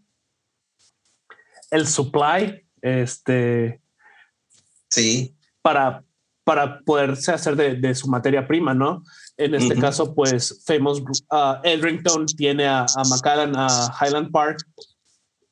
[1.71, 3.81] el supply, este,
[4.91, 6.05] sí, para,
[6.45, 9.03] para poderse hacer de, de su materia prima, ¿no?
[9.39, 14.59] En este caso, pues Famous uh, Eldrington tiene a, a Macallan, a Highland Park,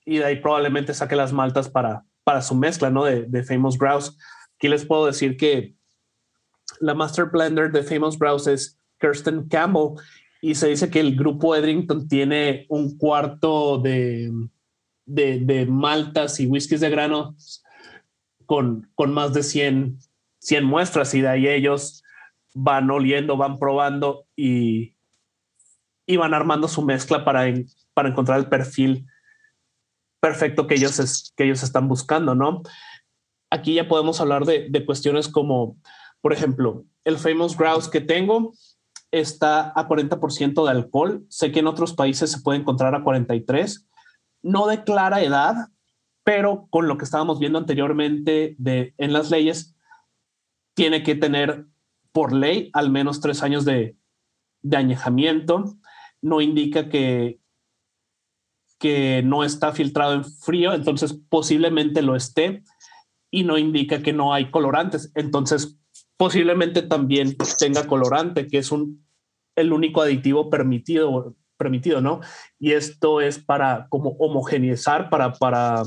[0.09, 3.05] y de ahí probablemente saque las maltas para, para su mezcla, ¿no?
[3.05, 4.17] De, de Famous Grouse.
[4.57, 5.75] Aquí les puedo decir que
[6.81, 10.03] la Master Blender de Famous Grouse es Kirsten Campbell
[10.41, 14.33] y se dice que el grupo Edrington tiene un cuarto de,
[15.05, 17.37] de, de maltas y whiskies de grano
[18.47, 19.99] con, con más de 100,
[20.39, 22.03] 100 muestras y de ahí ellos
[22.55, 24.97] van oliendo, van probando y,
[26.07, 27.45] y van armando su mezcla para,
[27.93, 29.07] para encontrar el perfil
[30.21, 32.63] perfecto que ellos, es, que ellos están buscando, ¿no?
[33.51, 35.77] Aquí ya podemos hablar de, de cuestiones como,
[36.21, 38.53] por ejemplo, el Famous Grouse que tengo
[39.11, 41.25] está a 40% de alcohol.
[41.29, 43.87] Sé que en otros países se puede encontrar a 43.
[44.43, 45.55] No declara edad,
[46.25, 49.75] pero con lo que estábamos viendo anteriormente de, en las leyes,
[50.75, 51.67] tiene que tener
[52.13, 53.97] por ley al menos tres años de,
[54.63, 55.77] de añejamiento.
[56.21, 57.41] No indica que,
[58.79, 62.63] que no está filtrado en frío, entonces posiblemente lo esté
[63.31, 65.11] y no indica que no hay colorantes.
[65.15, 65.79] Entonces
[66.17, 69.07] posiblemente también tenga colorante, que es un,
[69.57, 72.21] el único aditivo permitido, permitido, ¿no?
[72.59, 75.83] Y esto es para como homogeneizar, para, para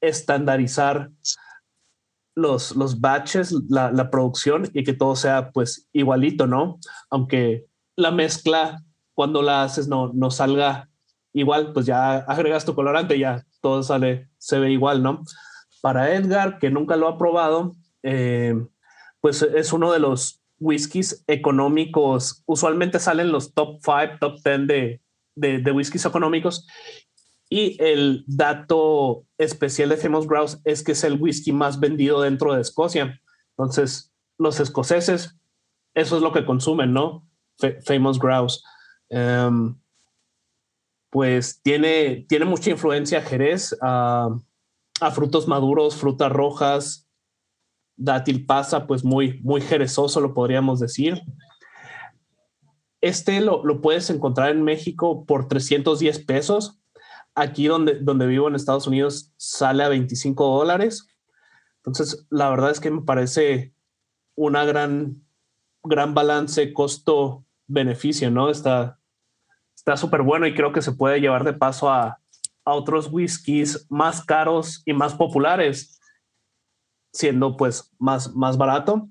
[0.00, 1.10] estandarizar
[2.34, 6.78] los, los batches, la, la, producción y que todo sea pues igualito, ¿no?
[7.10, 7.66] Aunque
[7.96, 8.84] la mezcla,
[9.14, 10.87] cuando la haces, no, no salga
[11.38, 15.22] igual, pues ya agregas tu colorante, ya todo sale, se ve igual, ¿no?
[15.80, 18.54] Para Edgar, que nunca lo ha probado, eh,
[19.20, 22.42] pues es uno de los whiskies económicos.
[22.46, 25.00] Usualmente salen los top 5, top 10 de,
[25.34, 26.66] de, de whiskies económicos
[27.50, 32.54] y el dato especial de Famous Grouse es que es el whisky más vendido dentro
[32.54, 33.20] de Escocia.
[33.56, 35.36] Entonces, los escoceses,
[35.94, 37.26] eso es lo que consumen, ¿no?
[37.58, 38.62] F Famous Grouse.
[39.08, 39.80] Um,
[41.10, 44.28] pues tiene, tiene mucha influencia Jerez a,
[45.00, 47.08] a, frutos maduros, frutas rojas,
[47.96, 51.22] dátil pasa, pues muy, muy jerezoso, lo podríamos decir.
[53.00, 56.78] Este lo, lo puedes encontrar en México por 310 pesos
[57.38, 61.06] Aquí donde, donde vivo en Estados Unidos sale a 25 dólares.
[61.76, 63.72] Entonces, la verdad es que me parece
[64.34, 65.22] una gran,
[65.84, 68.50] gran balance costo-beneficio, ¿no?
[68.50, 68.97] Está
[69.96, 72.20] súper bueno y creo que se puede llevar de paso a,
[72.64, 76.00] a otros whiskies más caros y más populares,
[77.12, 79.08] siendo pues más, más barato.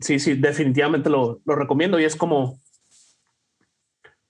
[0.00, 2.60] Sí, sí, definitivamente lo, lo recomiendo y es como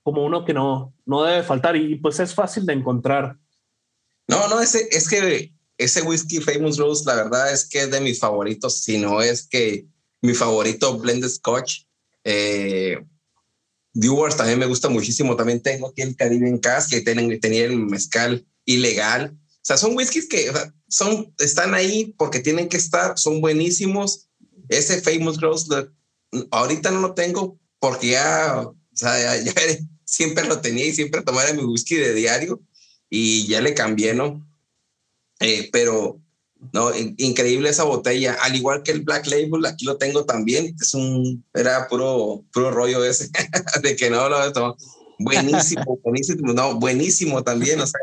[0.04, 3.38] como uno que no, no debe faltar y pues es fácil de encontrar.
[4.28, 8.00] No, no, ese, es que ese whisky Famous Rose, la verdad es que es de
[8.00, 9.86] mis favoritos, si no es que
[10.20, 11.84] mi favorito blended scotch.
[12.22, 13.02] Eh,
[13.94, 15.36] Dewars también me gusta muchísimo.
[15.36, 19.36] También tengo aquí el Caribbean Cask, que tienen, tenía el mezcal ilegal.
[19.36, 20.52] O sea, son whiskies que
[20.88, 24.28] son, están ahí porque tienen que estar, son buenísimos.
[24.68, 25.68] Ese Famous Rose,
[26.50, 29.54] ahorita no lo tengo porque ya, o sea, ya, ya,
[30.04, 32.60] siempre lo tenía y siempre tomaba mi whisky de diario
[33.08, 34.46] y ya le cambié, ¿no?
[35.40, 36.20] Eh, pero,
[36.72, 40.94] no, increíble esa botella, al igual que el Black Label, aquí lo tengo también, es
[40.94, 43.28] un, era puro, puro rollo ese,
[43.82, 44.76] de que no lo tomado.
[45.18, 48.00] Buenísimo, buenísimo, no, buenísimo también, o sea,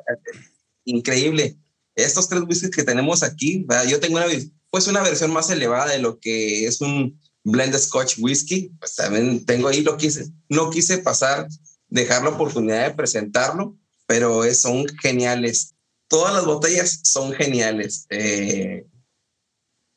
[0.85, 1.57] increíble.
[1.95, 3.85] Estos tres whiskies que tenemos aquí, ¿verdad?
[3.85, 4.27] yo tengo una,
[4.69, 9.45] pues una versión más elevada de lo que es un blend Scotch whisky, pues también
[9.45, 11.47] tengo ahí, lo quise, no quise pasar
[11.91, 15.75] dejar la oportunidad de presentarlo, pero son geniales.
[16.11, 18.05] Todas las botellas son geniales.
[18.09, 18.85] Eh,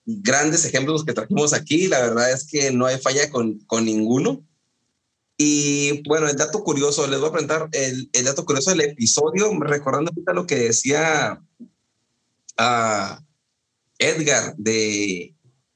[0.07, 4.47] grandes ejemplos que trajimos aquí, la verdad es que no hay falla con, con ninguno.
[5.37, 9.51] Y bueno, el dato curioso, les voy a presentar el, el dato curioso del episodio,
[9.59, 11.43] recordando ahorita lo que decía
[12.59, 13.21] a
[13.99, 15.35] Edgar de,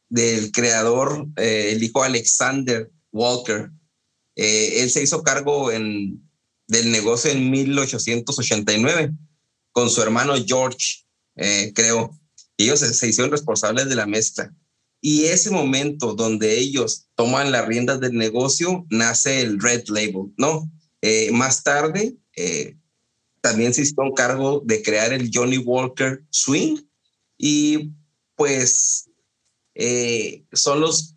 [0.09, 3.72] del creador, eh, el hijo Alexander Walker,
[4.36, 6.22] eh, él se hizo cargo en,
[6.68, 9.14] del negocio en 1889
[9.79, 11.05] con su hermano George,
[11.37, 12.11] eh, creo.
[12.57, 14.53] Ellos se, se, hicieron responsables de la mezcla.
[15.01, 20.68] Y ese momento donde ellos toman las riendas del negocio, nace el Red Label, ¿no?
[21.01, 22.76] Eh, más tarde, eh,
[23.41, 26.79] también se hicieron cargo de crear el Johnny Walker Swing
[27.39, 27.93] y
[28.35, 29.09] pues
[30.55, 31.14] son, los,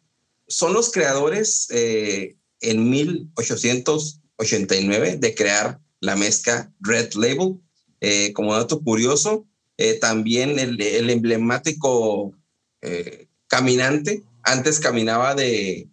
[0.48, 7.60] son los creadores en 1889 de crear la mezcla Red Label.
[8.02, 9.48] Eh, como dato curioso,
[9.78, 12.36] eh, también el, el emblemático
[12.82, 15.88] eh, caminante antes caminaba de,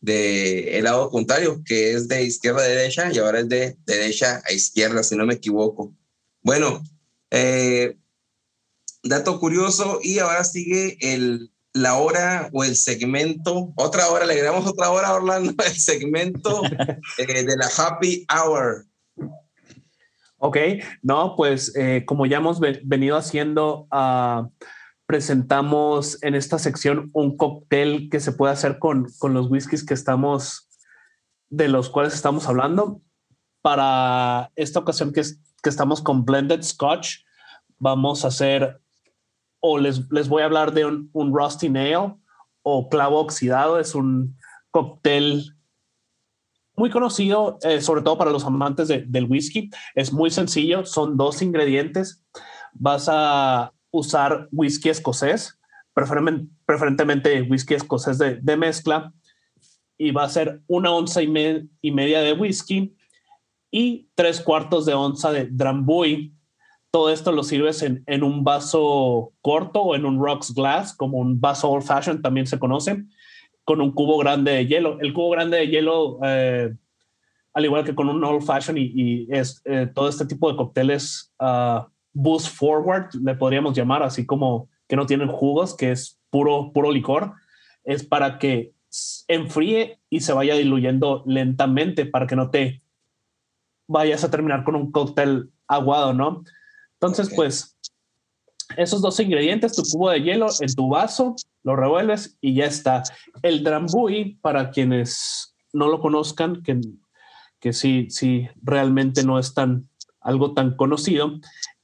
[0.00, 4.42] de el lado contrario, que es de izquierda a derecha y ahora es de derecha
[4.46, 5.94] a izquierda, si no me equivoco.
[6.40, 6.82] Bueno,
[9.02, 14.66] dato curioso y ahora sigue el, la hora o el segmento, otra hora, le agregamos
[14.66, 16.62] otra hora, Orlando, el segmento
[17.18, 18.86] de la Happy Hour.
[20.44, 20.56] Ok,
[21.02, 24.50] no, pues eh, como ya hemos venido haciendo, uh,
[25.06, 29.94] presentamos en esta sección un cóctel que se puede hacer con, con los whiskies que
[29.94, 30.68] estamos,
[31.48, 33.00] de los cuales estamos hablando.
[33.60, 35.22] Para esta ocasión que,
[35.62, 37.18] que estamos con Blended Scotch,
[37.78, 38.80] vamos a hacer,
[39.60, 42.14] o les, les voy a hablar de un Rusty Nail
[42.62, 43.78] o clavo oxidado.
[43.78, 44.36] Es un
[44.72, 45.54] cóctel
[46.76, 49.70] muy conocido, eh, sobre todo para los amantes del whisky.
[49.94, 52.24] Es muy sencillo, son dos ingredientes.
[52.72, 55.58] Vas a usar whisky escocés,
[56.64, 59.12] preferentemente whisky escocés de, mezcla,
[59.98, 62.96] y va a ser una onza y, media de whisky
[63.70, 66.32] y tres cuartos de onza de drambuie.
[66.90, 71.18] Todo esto lo sirves en, en un vaso corto o en un rocks glass, como
[71.18, 73.04] un vaso old fashioned también se conoce
[73.64, 74.98] con un cubo grande de hielo.
[75.00, 76.74] El cubo grande de hielo, eh,
[77.54, 81.32] al igual que con un old fashion y, es eh, todo este tipo de cócteles
[81.40, 86.72] uh, boost forward, le podríamos llamar, así como que no tienen jugos, que es puro,
[86.72, 87.34] puro licor,
[87.84, 88.72] es para que
[89.28, 92.82] enfríe y se vaya diluyendo lentamente para que no te
[93.86, 96.44] vayas a terminar con un cóctel aguado, ¿no?
[96.94, 97.76] Entonces, pues
[98.76, 103.02] esos dos ingredientes, tu cubo de hielo en tu vaso, lo revuelves y ya está.
[103.42, 106.80] El drambuie, para quienes no lo conozcan, que,
[107.60, 109.88] que sí, sí, realmente no es tan,
[110.20, 111.40] algo tan conocido,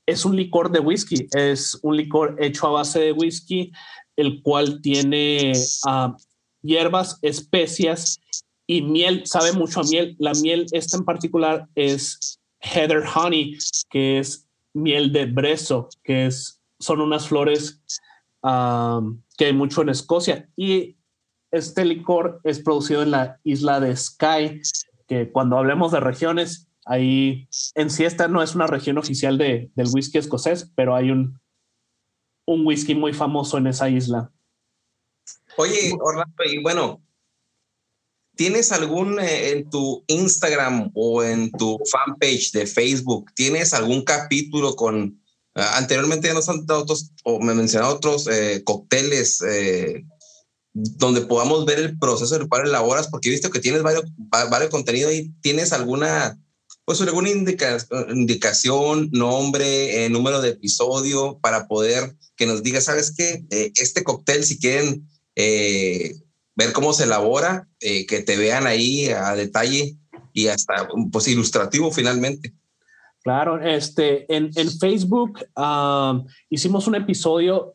[0.07, 3.73] es un licor de whisky, es un licor hecho a base de whisky,
[4.17, 5.53] el cual tiene
[5.87, 6.17] uh,
[6.63, 8.19] hierbas, especias
[8.67, 10.17] y miel, sabe mucho a miel.
[10.19, 13.57] La miel, esta en particular, es heather honey,
[13.91, 17.83] que es miel de brezo, que es, son unas flores
[18.43, 20.49] que hay mucho en Escocia.
[20.57, 20.97] Y
[21.51, 24.61] este licor es producido en la isla de Skye,
[25.07, 29.71] que cuando hablemos de regiones, ahí en sí esta no es una región oficial de,
[29.75, 31.41] del whisky escocés, pero hay un,
[32.47, 34.31] un whisky muy famoso en esa isla.
[35.57, 37.03] Oye, Orlando, y bueno,
[38.37, 44.77] ¿tienes algún eh, en tu Instagram o en tu fanpage de Facebook, tienes algún capítulo
[44.77, 45.21] con
[45.59, 50.05] anteriormente ya nos han dado otros, o me mencionado otros eh, cócteles eh,
[50.73, 54.05] donde podamos ver el proceso del cual elaboras, porque he visto que tienes varios,
[54.51, 56.39] varios contenidos y tienes alguna,
[56.85, 63.45] pues alguna indicación, nombre, eh, número de episodio para poder que nos diga, ¿sabes qué?
[63.51, 69.97] este cóctel, si quieren ver cómo se elabora, que te vean ahí a detalle
[70.33, 72.55] y hasta pues ilustrativo finalmente.
[73.23, 75.41] Claro, este, en, en Facebook
[76.49, 77.75] hicimos un episodio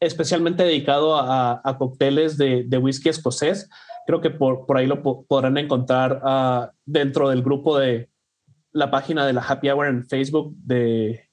[0.00, 3.68] especialmente dedicado a, a cócteles de, de, whisky escocés.
[4.06, 8.08] Creo que por, por ahí lo podrán encontrar uh, dentro del grupo de
[8.72, 11.28] la página de la Happy Hour en Facebook de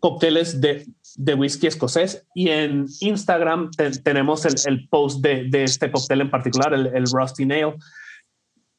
[0.00, 0.86] cócteles de,
[1.16, 2.26] de whisky escocés.
[2.34, 3.70] Y en Instagram
[4.02, 7.74] tenemos el, el post de, de, este cóctel en particular, el, el Rusty Nail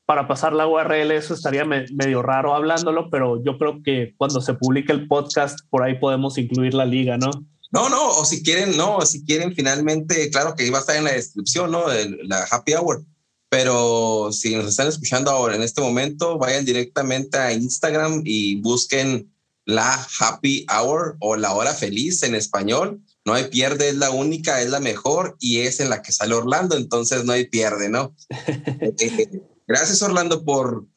[0.10, 4.56] para pasar la URL, eso estaría medio raro hablándolo, pero yo creo que cuando se
[4.56, 7.30] publique el podcast, por ahí podemos incluir la liga, ¿no?
[7.72, 11.04] No, no, o si quieren, no, si quieren finalmente, claro que iba a estar en
[11.04, 11.88] la descripción, ¿no?
[11.88, 13.06] De la happy hour.
[13.50, 19.32] Pero si nos están escuchando ahora en este momento, vayan directamente a Instagram y busquen
[19.66, 23.00] la happy hour o la hora feliz en español.
[23.26, 26.34] No hay pierde, es la única, es la mejor y es en la que sale
[26.34, 28.16] Orlando, entonces no hay pierde, ¿no?
[29.02, 30.88] Eh, Gracias, Orlando, por,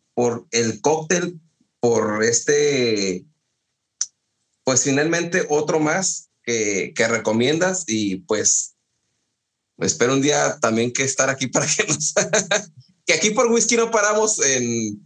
[0.50, 1.38] el cóctel,
[1.78, 3.26] por este,
[4.64, 8.74] pues finalmente otro más que, que recomiendas y pues
[9.76, 12.14] espero un día también que estar aquí para que nos...
[13.04, 15.04] que aquí por whisky no paramos en,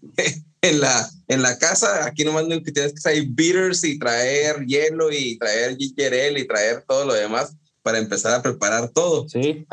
[0.80, 6.38] la, casa, aquí nomás que tienes que traer bitters y traer hielo y traer ginger
[6.38, 9.28] y traer todo lo demás para empezar a preparar todo.
[9.28, 9.66] Sí,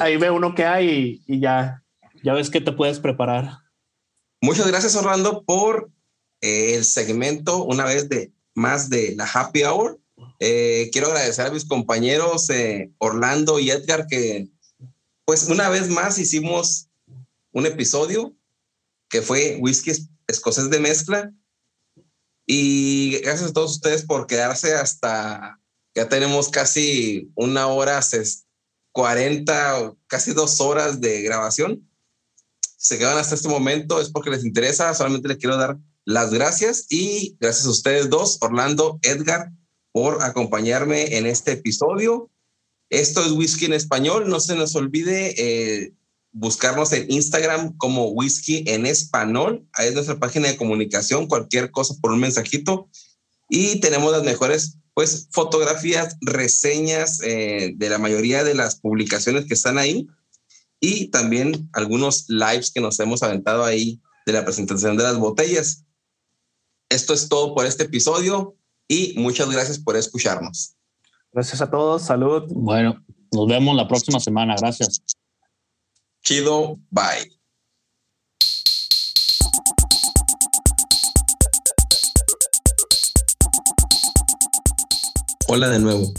[0.00, 1.80] ahí, ve uno que hay y ya
[2.22, 3.58] ya ves que te puedes preparar.
[4.40, 5.90] Muchas gracias, Orlando, por
[6.40, 10.00] eh, el segmento una vez de más de la Happy Hour.
[10.40, 14.48] Eh, quiero agradecer a mis compañeros eh, Orlando y Edgar que
[15.24, 16.88] pues una vez más hicimos
[17.52, 18.34] un episodio
[19.08, 19.92] que fue Whisky
[20.26, 21.32] Escocés de Mezcla.
[22.46, 25.60] Y gracias a todos ustedes por quedarse hasta,
[25.94, 28.00] ya tenemos casi una hora,
[28.92, 31.88] 40, casi dos horas de grabación.
[32.86, 36.86] Se quedan hasta este momento es porque les interesa, solamente les quiero dar las gracias
[36.88, 39.50] y gracias a ustedes dos, Orlando, Edgar,
[39.90, 42.30] por acompañarme en este episodio.
[42.88, 44.28] Esto es Whisky en Español.
[44.28, 45.94] No se nos olvide eh,
[46.30, 49.66] buscarnos en Instagram como Whisky en Español.
[49.72, 51.26] Ahí es nuestra página de comunicación.
[51.26, 52.88] Cualquier cosa por un mensajito.
[53.48, 59.54] Y tenemos las mejores pues fotografías, reseñas eh, de la mayoría de las publicaciones que
[59.54, 60.06] están ahí
[60.80, 65.84] y también algunos lives que nos hemos aventado ahí de la presentación de las botellas.
[66.88, 68.56] Esto es todo por este episodio
[68.88, 70.76] y muchas gracias por escucharnos.
[71.32, 72.44] Gracias a todos, salud.
[72.48, 75.00] Bueno, nos vemos la próxima semana, gracias.
[76.22, 77.36] Chido, bye.
[85.48, 86.12] Hola de nuevo.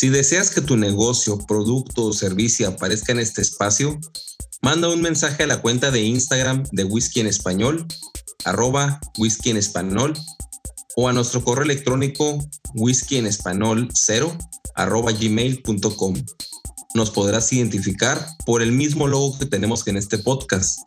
[0.00, 4.00] Si deseas que tu negocio, producto o servicio aparezca en este espacio,
[4.62, 7.86] manda un mensaje a la cuenta de Instagram de Whisky en Español
[8.46, 10.14] arroba whisky en español
[10.96, 12.38] o a nuestro correo electrónico
[12.72, 14.38] whisky en español 0
[14.74, 16.14] arroba gmail.com.
[16.94, 20.80] Nos podrás identificar por el mismo logo que tenemos en este podcast.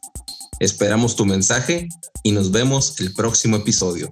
[0.59, 1.87] Esperamos tu mensaje
[2.23, 4.11] y nos vemos el próximo episodio.